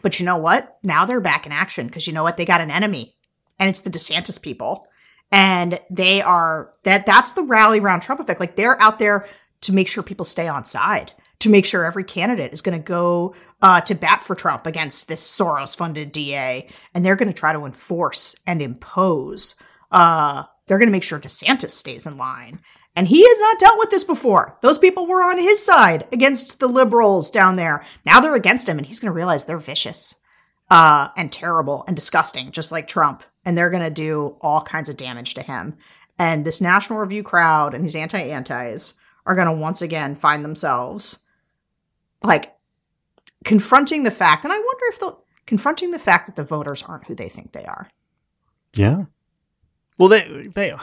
But 0.00 0.18
you 0.18 0.24
know 0.26 0.36
what? 0.36 0.78
Now 0.82 1.04
they're 1.04 1.20
back 1.20 1.44
in 1.44 1.52
action 1.52 1.86
because 1.86 2.06
you 2.06 2.12
know 2.12 2.22
what? 2.22 2.36
They 2.38 2.44
got 2.44 2.60
an 2.60 2.70
enemy, 2.70 3.14
and 3.58 3.68
it's 3.68 3.80
the 3.80 3.90
DeSantis 3.90 4.40
people, 4.40 4.86
and 5.30 5.80
they 5.90 6.22
are 6.22 6.72
that. 6.84 7.06
That's 7.06 7.32
the 7.32 7.42
rally 7.42 7.80
around 7.80 8.00
Trump 8.00 8.20
effect. 8.20 8.40
Like 8.40 8.56
they're 8.56 8.80
out 8.80 8.98
there 8.98 9.26
to 9.62 9.74
make 9.74 9.88
sure 9.88 10.02
people 10.02 10.24
stay 10.24 10.48
on 10.48 10.64
side, 10.64 11.12
to 11.40 11.48
make 11.48 11.66
sure 11.66 11.84
every 11.84 12.04
candidate 12.04 12.52
is 12.52 12.62
going 12.62 12.78
to 12.78 12.84
go 12.84 13.34
uh, 13.60 13.80
to 13.82 13.94
bat 13.94 14.22
for 14.22 14.34
Trump 14.34 14.66
against 14.66 15.08
this 15.08 15.22
Soros-funded 15.22 16.12
DA, 16.12 16.68
and 16.94 17.04
they're 17.04 17.16
going 17.16 17.28
to 17.28 17.38
try 17.38 17.52
to 17.52 17.64
enforce 17.64 18.36
and 18.46 18.62
impose. 18.62 19.56
Uh, 19.90 20.44
they're 20.66 20.78
going 20.78 20.88
to 20.88 20.92
make 20.92 21.02
sure 21.02 21.18
DeSantis 21.18 21.70
stays 21.70 22.06
in 22.06 22.16
line. 22.16 22.60
And 22.94 23.06
he 23.06 23.24
has 23.24 23.38
not 23.38 23.58
dealt 23.60 23.78
with 23.78 23.90
this 23.90 24.02
before. 24.02 24.58
Those 24.60 24.78
people 24.78 25.06
were 25.06 25.22
on 25.22 25.38
his 25.38 25.64
side 25.64 26.08
against 26.10 26.58
the 26.58 26.66
liberals 26.66 27.30
down 27.30 27.54
there. 27.54 27.84
Now 28.04 28.18
they're 28.18 28.34
against 28.34 28.68
him, 28.68 28.76
and 28.76 28.86
he's 28.86 28.98
going 28.98 29.10
to 29.10 29.16
realize 29.16 29.44
they're 29.44 29.58
vicious 29.58 30.16
uh, 30.68 31.08
and 31.16 31.30
terrible 31.30 31.84
and 31.86 31.94
disgusting, 31.94 32.50
just 32.50 32.72
like 32.72 32.88
Trump. 32.88 33.22
And 33.48 33.56
they're 33.56 33.70
going 33.70 33.82
to 33.82 33.90
do 33.90 34.36
all 34.42 34.60
kinds 34.60 34.90
of 34.90 34.98
damage 34.98 35.32
to 35.34 35.42
him. 35.42 35.78
And 36.18 36.44
this 36.44 36.60
National 36.60 36.98
Review 36.98 37.22
crowd 37.22 37.72
and 37.72 37.82
these 37.82 37.96
anti 37.96 38.18
antis 38.18 38.94
are 39.24 39.34
going 39.34 39.46
to 39.46 39.52
once 39.52 39.80
again 39.80 40.16
find 40.16 40.44
themselves 40.44 41.20
like 42.22 42.54
confronting 43.44 44.02
the 44.02 44.10
fact. 44.10 44.44
And 44.44 44.52
I 44.52 44.58
wonder 44.58 44.84
if 44.88 45.00
they'll 45.00 45.24
confronting 45.46 45.92
the 45.92 45.98
fact 45.98 46.26
that 46.26 46.36
the 46.36 46.44
voters 46.44 46.82
aren't 46.82 47.06
who 47.06 47.14
they 47.14 47.30
think 47.30 47.52
they 47.52 47.64
are. 47.64 47.88
Yeah. 48.74 49.04
Well, 49.96 50.10
they 50.10 50.48
they 50.54 50.74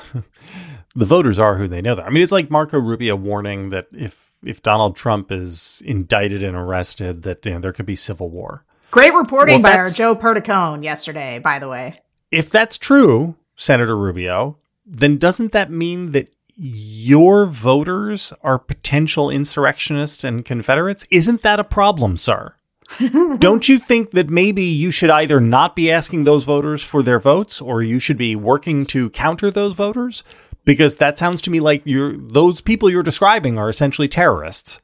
the 0.96 1.06
voters 1.06 1.38
are 1.38 1.58
who 1.58 1.68
they 1.68 1.82
know. 1.84 1.94
That 1.94 2.08
I 2.08 2.10
mean, 2.10 2.24
it's 2.24 2.32
like 2.32 2.50
Marco 2.50 2.80
Rubio 2.80 3.16
warning 3.16 3.70
that 3.70 3.88
if 3.92 4.32
if 4.44 4.64
Donald 4.64 4.96
Trump 4.96 5.32
is 5.32 5.84
indicted 5.86 6.42
and 6.42 6.56
arrested, 6.56 7.24
that 7.24 7.46
you 7.46 7.54
know, 7.54 7.60
there 7.60 7.74
could 7.74 7.86
be 7.86 7.96
civil 7.96 8.30
war. 8.30 8.66
Great 8.90 9.14
reporting 9.14 9.62
Well, 9.62 9.74
by 9.74 9.78
our 9.78 9.90
Joe 9.90 10.16
Perticone 10.16 10.84
yesterday, 10.84 11.40
by 11.40 11.60
the 11.60 11.68
way. 11.68 12.02
If 12.32 12.50
that's 12.50 12.78
true, 12.78 13.36
Senator 13.56 13.98
Rubio, 13.98 14.58
then 14.86 15.18
doesn't 15.18 15.52
that 15.52 15.72
mean 15.72 16.12
that 16.12 16.30
your 16.58 17.46
voters 17.46 18.32
are 18.42 18.58
potential 18.58 19.30
insurrectionists 19.30 20.24
and 20.24 20.46
Confederates? 20.46 21.06
Isn't 21.12 21.42
that 21.42 21.60
a 21.60 21.64
problem, 21.64 22.18
sir? 22.18 22.56
Don't 23.40 23.68
you 23.68 23.80
think 23.80 24.12
that 24.12 24.30
maybe 24.30 24.64
you 24.64 24.92
should 24.92 25.10
either 25.10 25.40
not 25.40 25.76
be 25.76 25.92
asking 25.92 26.24
those 26.24 26.44
voters 26.44 26.84
for 26.84 27.02
their 27.02 27.20
votes 27.20 27.62
or 27.62 27.82
you 27.82 28.00
should 28.00 28.18
be 28.18 28.36
working 28.36 28.86
to 28.88 29.10
counter 29.10 29.50
those 29.50 29.74
voters? 29.74 30.24
Because 30.66 30.98
that 30.98 31.18
sounds 31.18 31.42
to 31.42 31.52
me 31.52 31.60
like 31.60 31.82
you're 31.86 32.16
those 32.18 32.62
people 32.62 32.90
you're 32.90 33.04
describing 33.04 33.58
are 33.58 33.70
essentially 33.70 34.08
terrorists. 34.08 34.80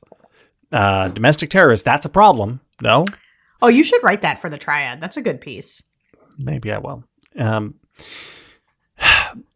Uh, 0.71 1.09
domestic 1.09 1.49
terrorists, 1.49 1.83
that's 1.83 2.05
a 2.05 2.09
problem. 2.09 2.59
No? 2.81 3.05
Oh, 3.61 3.67
you 3.67 3.83
should 3.83 4.03
write 4.03 4.21
that 4.21 4.41
for 4.41 4.49
the 4.49 4.57
triad. 4.57 4.99
That's 4.99 5.17
a 5.17 5.21
good 5.21 5.41
piece. 5.41 5.83
Maybe 6.37 6.71
I 6.71 6.79
will. 6.79 7.03
Um, 7.37 7.75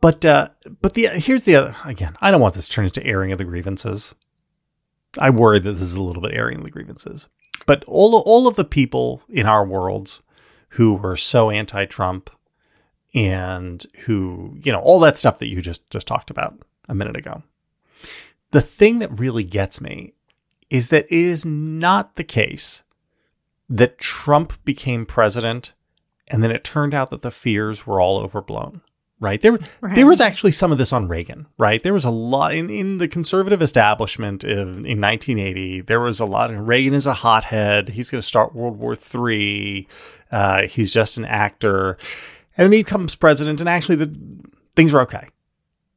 but 0.02 0.26
uh, 0.26 0.50
but 0.82 0.94
the 0.94 1.10
here's 1.10 1.46
the 1.46 1.56
other 1.56 1.76
again. 1.86 2.16
I 2.22 2.32
don't 2.32 2.42
want 2.42 2.54
this 2.54 2.68
to 2.68 2.74
turn 2.74 2.86
into 2.86 3.06
airing 3.06 3.32
of 3.32 3.38
the 3.38 3.44
grievances. 3.44 4.16
I 5.18 5.30
worry 5.30 5.60
that 5.60 5.72
this 5.72 5.82
is 5.82 5.96
a 5.96 6.04
little 6.04 6.22
bit 6.22 6.34
airing 6.34 6.64
the 6.64 6.70
grievances. 6.70 7.28
But 7.66 7.84
all 7.86 8.20
all 8.26 8.48
of 8.48 8.56
the 8.56 8.66
people 8.66 9.22
in 9.30 9.46
our 9.46 9.66
worlds 9.66 10.22
who 10.70 10.94
were 10.94 11.18
so 11.18 11.50
anti-Trump 11.50 12.30
and 13.14 13.86
who 14.06 14.58
you 14.62 14.72
know 14.72 14.80
all 14.80 15.00
that 15.00 15.18
stuff 15.18 15.40
that 15.40 15.48
you 15.48 15.62
just 15.62 15.90
just 15.90 16.08
talked 16.08 16.30
about 16.30 16.60
a 16.88 16.96
minute 16.96 17.16
ago. 17.16 17.44
The 18.52 18.62
thing 18.62 19.00
that 19.00 19.20
really 19.20 19.44
gets 19.44 19.82
me 19.82 20.14
is 20.70 20.90
that 20.90 21.06
it 21.06 21.12
is 21.12 21.46
not 21.46 22.16
the 22.16 22.24
case 22.24 22.84
that 23.70 23.98
Trump 23.98 24.64
became 24.64 25.06
president 25.06 25.74
and 26.30 26.44
then 26.44 26.52
it 26.52 26.64
turned 26.64 26.94
out 26.94 27.10
that 27.12 27.22
the 27.22 27.32
fears 27.32 27.86
were 27.86 28.02
all 28.02 28.20
overblown. 28.20 28.82
right? 29.20 29.40
There, 29.40 29.54
right. 29.82 29.96
there 29.96 30.08
was 30.08 30.22
actually 30.22 30.52
some 30.52 30.72
of 30.72 30.78
this 30.78 30.92
on 30.92 31.08
Reagan, 31.08 31.48
right? 31.58 31.82
There 31.82 31.94
was 31.94 32.06
a 32.06 32.10
lot 32.10 32.54
in, 32.54 32.70
in 32.70 32.98
the 32.98 33.08
conservative 33.08 33.62
establishment 33.62 34.44
in, 34.44 34.86
in 34.86 35.02
1980. 35.02 35.82
There 35.82 36.00
was 36.02 36.20
a 36.20 36.26
lot. 36.26 36.52
Of, 36.52 36.68
Reagan 36.68 36.94
is 36.94 37.06
a 37.06 37.14
hothead. 37.14 37.90
He's 37.90 38.12
going 38.12 38.22
to 38.22 38.28
start 38.28 38.56
World 38.56 38.78
War 38.78 38.96
III. 38.96 39.88
Uh, 40.32 40.68
he's 40.68 40.92
just 40.92 41.18
an 41.18 41.26
actor, 41.26 41.98
and 42.58 42.66
then 42.66 42.72
he 42.72 42.84
becomes 42.84 43.16
president, 43.16 43.60
and 43.60 43.70
actually 43.70 43.96
the 43.96 44.14
things 44.76 44.94
are 44.94 45.02
okay, 45.02 45.30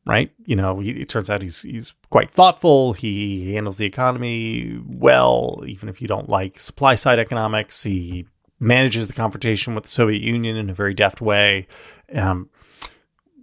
right? 0.07 0.31
You 0.45 0.57
know, 0.57 0.79
he, 0.79 0.91
it 0.91 1.09
turns 1.09 1.31
out 1.31 1.43
he's 1.43 1.63
he's 1.63 1.95
quite 2.11 2.31
thoughtful. 2.31 2.93
He 2.93 3.55
handles 3.55 3.79
the 3.79 3.87
economy 3.87 4.79
well, 4.87 5.65
even 5.67 5.89
if 5.89 6.01
you 6.01 6.07
don't 6.07 6.29
like 6.29 6.61
supply 6.61 6.95
side 6.95 7.19
economics. 7.19 7.83
He 7.83 8.27
manages 8.61 9.07
the 9.07 9.13
confrontation 9.13 9.75
with 9.75 9.85
the 9.85 9.91
Soviet 9.91 10.23
Union 10.23 10.57
in 10.57 10.71
a 10.71 10.75
very 10.75 10.95
deft 10.95 11.21
way. 11.21 11.67
Um, 12.13 12.51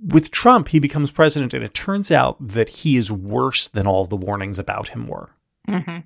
with 0.05 0.31
Trump, 0.31 0.67
he 0.69 0.79
becomes 0.79 1.11
president, 1.11 1.53
and 1.53 1.63
it 1.63 1.73
turns 1.73 2.11
out 2.11 2.35
that 2.45 2.69
he 2.69 2.97
is 2.97 3.11
worse 3.11 3.67
than 3.67 3.87
all 3.87 4.05
the 4.05 4.15
warnings 4.15 4.59
about 4.59 4.89
him 4.89 5.07
were. 5.07 5.31
Mm-hmm. 5.67 5.99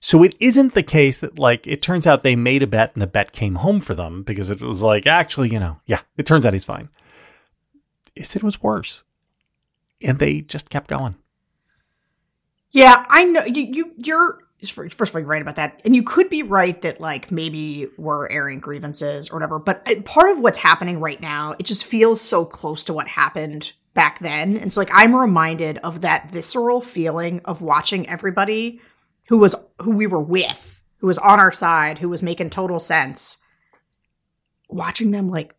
So 0.00 0.22
it 0.22 0.34
isn't 0.38 0.74
the 0.74 0.82
case 0.82 1.20
that, 1.20 1.38
like, 1.38 1.66
it 1.66 1.82
turns 1.82 2.06
out 2.06 2.22
they 2.22 2.36
made 2.36 2.62
a 2.62 2.66
bet 2.66 2.92
and 2.94 3.02
the 3.02 3.06
bet 3.06 3.32
came 3.32 3.56
home 3.56 3.80
for 3.80 3.94
them 3.94 4.22
because 4.22 4.50
it 4.50 4.60
was 4.60 4.82
like, 4.82 5.06
actually, 5.06 5.50
you 5.50 5.58
know, 5.58 5.80
yeah, 5.86 6.00
it 6.16 6.26
turns 6.26 6.46
out 6.46 6.52
he's 6.52 6.64
fine. 6.64 6.88
Is 8.14 8.36
it 8.36 8.42
was 8.42 8.62
worse. 8.62 9.04
And 10.02 10.18
they 10.18 10.42
just 10.42 10.68
kept 10.68 10.88
going. 10.88 11.16
Yeah, 12.70 13.04
I 13.08 13.24
know 13.24 13.44
you, 13.44 13.62
you 13.62 13.92
you're 13.98 14.38
first 14.70 15.00
of 15.00 15.14
all, 15.14 15.20
you're 15.20 15.28
right 15.28 15.42
about 15.42 15.56
that. 15.56 15.80
And 15.84 15.94
you 15.94 16.02
could 16.02 16.30
be 16.30 16.42
right 16.42 16.80
that 16.82 17.00
like 17.00 17.30
maybe 17.32 17.88
we're 17.96 18.28
airing 18.30 18.60
grievances 18.60 19.30
or 19.30 19.34
whatever. 19.34 19.58
But 19.58 19.82
uh, 19.88 20.02
part 20.02 20.30
of 20.30 20.38
what's 20.38 20.58
happening 20.58 21.00
right 21.00 21.20
now, 21.20 21.54
it 21.58 21.64
just 21.64 21.84
feels 21.84 22.20
so 22.20 22.44
close 22.44 22.84
to 22.84 22.92
what 22.92 23.08
happened 23.08 23.72
back 23.94 24.20
then. 24.20 24.56
And 24.56 24.72
so 24.72 24.80
like 24.80 24.90
I'm 24.92 25.14
reminded 25.14 25.78
of 25.78 26.02
that 26.02 26.30
visceral 26.30 26.80
feeling 26.80 27.40
of 27.44 27.60
watching 27.60 28.08
everybody 28.08 28.80
who 29.28 29.38
was 29.38 29.54
who 29.80 29.90
we 29.96 30.06
were 30.06 30.22
with, 30.22 30.82
who 30.98 31.06
was 31.06 31.18
on 31.18 31.40
our 31.40 31.52
side, 31.52 31.98
who 31.98 32.08
was 32.08 32.22
making 32.22 32.50
total 32.50 32.78
sense, 32.78 33.38
watching 34.68 35.10
them 35.10 35.28
like 35.28 35.54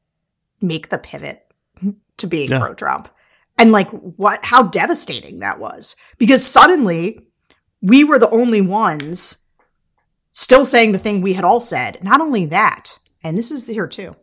make 0.61 0.89
the 0.89 0.97
pivot 0.97 1.45
to 2.17 2.27
being 2.27 2.49
yeah. 2.49 2.59
pro 2.59 2.73
Trump. 2.73 3.09
And 3.57 3.71
like 3.71 3.89
what 3.89 4.43
how 4.45 4.63
devastating 4.63 5.39
that 5.39 5.59
was. 5.59 5.95
Because 6.17 6.45
suddenly 6.45 7.27
we 7.83 8.03
were 8.03 8.17
the 8.17 8.29
only 8.29 8.61
ones 8.61 9.43
still 10.31 10.65
saying 10.65 10.93
the 10.93 10.97
thing 10.97 11.21
we 11.21 11.33
had 11.33 11.43
all 11.43 11.59
said. 11.59 12.01
Not 12.01 12.21
only 12.21 12.45
that, 12.47 12.97
and 13.21 13.37
this 13.37 13.51
is 13.51 13.67
here 13.67 13.87
too, 13.87 14.15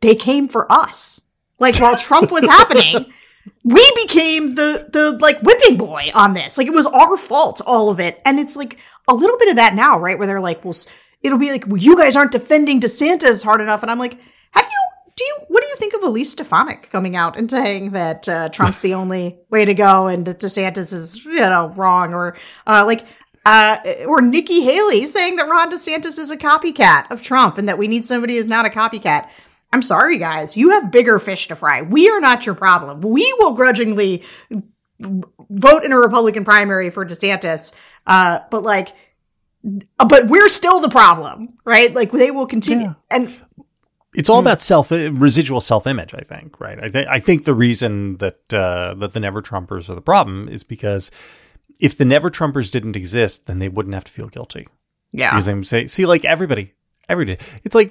they 0.00 0.16
came 0.16 0.48
for 0.48 0.70
us. 0.70 1.22
Like 1.58 1.78
while 1.78 1.96
Trump 1.96 2.30
was 2.32 2.44
happening, 2.48 3.06
we 3.62 3.92
became 4.02 4.56
the 4.56 4.88
the 4.90 5.12
like 5.20 5.40
whipping 5.40 5.76
boy 5.76 6.10
on 6.14 6.34
this. 6.34 6.58
Like 6.58 6.66
it 6.66 6.74
was 6.74 6.86
our 6.88 7.16
fault, 7.16 7.60
all 7.64 7.88
of 7.90 8.00
it. 8.00 8.20
And 8.26 8.40
it's 8.40 8.56
like 8.56 8.78
a 9.06 9.14
little 9.14 9.38
bit 9.38 9.48
of 9.48 9.56
that 9.56 9.74
now, 9.74 9.98
right? 9.98 10.18
Where 10.18 10.26
they're 10.26 10.40
like, 10.40 10.64
well, 10.64 10.74
it'll 11.22 11.38
be 11.38 11.52
like, 11.52 11.66
well, 11.66 11.78
you 11.78 11.96
guys 11.96 12.16
aren't 12.16 12.32
defending 12.32 12.80
DeSantis 12.80 13.44
hard 13.44 13.60
enough. 13.60 13.82
And 13.82 13.90
I'm 13.90 14.00
like, 14.00 14.18
do 15.16 15.24
you 15.24 15.36
what 15.48 15.62
do 15.62 15.68
you 15.68 15.76
think 15.76 15.94
of 15.94 16.02
Elise 16.02 16.32
Stefanik 16.32 16.90
coming 16.90 17.16
out 17.16 17.36
and 17.36 17.50
saying 17.50 17.90
that 17.92 18.28
uh, 18.28 18.48
Trump's 18.48 18.80
the 18.80 18.94
only 18.94 19.38
way 19.50 19.64
to 19.64 19.74
go 19.74 20.06
and 20.06 20.26
that 20.26 20.40
DeSantis 20.40 20.92
is 20.92 21.24
you 21.24 21.34
know 21.34 21.68
wrong 21.76 22.14
or 22.14 22.36
uh, 22.66 22.84
like 22.84 23.04
uh, 23.46 23.78
or 24.06 24.22
Nikki 24.22 24.62
Haley 24.62 25.06
saying 25.06 25.36
that 25.36 25.48
Ron 25.48 25.70
DeSantis 25.70 26.18
is 26.18 26.30
a 26.30 26.36
copycat 26.36 27.10
of 27.10 27.22
Trump 27.22 27.58
and 27.58 27.68
that 27.68 27.78
we 27.78 27.88
need 27.88 28.06
somebody 28.06 28.36
who's 28.36 28.46
not 28.46 28.66
a 28.66 28.70
copycat. 28.70 29.28
I'm 29.72 29.82
sorry, 29.82 30.18
guys. 30.18 30.56
You 30.56 30.70
have 30.70 30.90
bigger 30.90 31.18
fish 31.18 31.48
to 31.48 31.56
fry. 31.56 31.82
We 31.82 32.08
are 32.08 32.20
not 32.20 32.46
your 32.46 32.54
problem. 32.54 33.00
We 33.02 33.34
will 33.38 33.52
grudgingly 33.52 34.22
vote 34.98 35.84
in 35.84 35.92
a 35.92 35.98
Republican 35.98 36.44
primary 36.44 36.90
for 36.90 37.04
DeSantis, 37.04 37.76
uh, 38.06 38.40
but 38.50 38.62
like, 38.62 38.94
but 39.62 40.28
we're 40.28 40.48
still 40.48 40.80
the 40.80 40.88
problem, 40.88 41.58
right? 41.64 41.92
Like 41.92 42.12
they 42.12 42.30
will 42.30 42.46
continue. 42.46 42.86
Yeah. 42.86 42.94
And 43.10 43.36
it's 44.14 44.28
all 44.28 44.40
hmm. 44.40 44.46
about 44.46 44.62
self 44.62 44.90
residual 44.90 45.60
self 45.60 45.86
image. 45.86 46.14
I 46.14 46.22
think, 46.22 46.60
right? 46.60 46.82
I 46.82 46.88
think 46.88 47.08
I 47.08 47.20
think 47.20 47.44
the 47.44 47.54
reason 47.54 48.16
that 48.16 48.52
uh, 48.52 48.94
that 48.94 49.12
the 49.12 49.20
Never 49.20 49.42
Trumpers 49.42 49.88
are 49.88 49.94
the 49.94 50.00
problem 50.00 50.48
is 50.48 50.64
because 50.64 51.10
if 51.80 51.98
the 51.98 52.04
Never 52.04 52.30
Trumpers 52.30 52.70
didn't 52.70 52.96
exist, 52.96 53.46
then 53.46 53.58
they 53.58 53.68
wouldn't 53.68 53.94
have 53.94 54.04
to 54.04 54.12
feel 54.12 54.28
guilty. 54.28 54.66
Yeah, 55.12 55.30
because 55.30 55.46
they 55.46 55.54
would 55.54 55.66
say, 55.66 55.86
see, 55.86 56.06
like 56.06 56.24
everybody, 56.24 56.74
every 57.08 57.24
day, 57.24 57.38
it's 57.62 57.74
like 57.74 57.90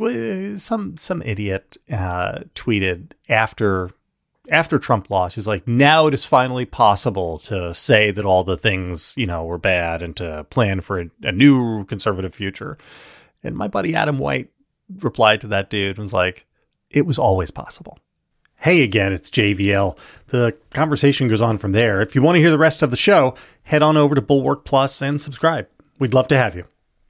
some 0.60 0.98
some 0.98 1.22
idiot 1.22 1.78
uh, 1.92 2.40
tweeted 2.56 3.12
after 3.30 3.92
after 4.52 4.78
Trump 4.78 5.10
lost, 5.10 5.36
he's 5.36 5.48
like, 5.48 5.68
now 5.68 6.08
it 6.08 6.14
is 6.14 6.26
finally 6.26 6.66
possible 6.66 7.40
to 7.40 7.74
say 7.74 8.12
that 8.12 8.26
all 8.26 8.44
the 8.44 8.58
things 8.58 9.14
you 9.16 9.26
know 9.26 9.46
were 9.46 9.58
bad 9.58 10.04
and 10.04 10.16
to 10.18 10.46
plan 10.50 10.82
for 10.82 11.02
a, 11.02 11.10
a 11.24 11.32
new 11.32 11.86
conservative 11.86 12.34
future. 12.34 12.78
And 13.44 13.56
my 13.56 13.68
buddy 13.68 13.96
Adam 13.96 14.18
White 14.18 14.50
replied 15.00 15.41
to 15.41 15.48
that 15.48 15.69
dude 15.69 15.98
and 15.98 16.04
was 16.04 16.13
like, 16.13 16.46
it 16.91 17.06
was 17.06 17.19
always 17.19 17.52
possible. 17.52 17.98
Hey 18.60 18.82
again, 18.82 19.12
it's 19.12 19.30
JVL. 19.30 19.98
The 20.28 20.56
conversation 20.69 21.28
goes 21.28 21.41
on 21.41 21.58
from 21.58 21.74
there. 21.74 22.02
If 22.02 22.15
you 22.15 22.22
want 22.22 22.36
to 22.36 22.39
hear 22.39 22.52
the 22.52 22.58
rest 22.58 22.82
of 22.82 22.91
the 22.91 22.98
show, 22.98 23.36
head 23.63 23.84
on 23.84 23.98
over 23.98 24.15
to 24.15 24.22
Bulwark 24.22 24.63
Plus 24.63 25.02
and 25.02 25.19
subscribe. 25.19 25.67
We'd 26.00 26.13
love 26.13 26.28
to 26.30 26.38
have 26.38 26.56
you. 26.56 26.65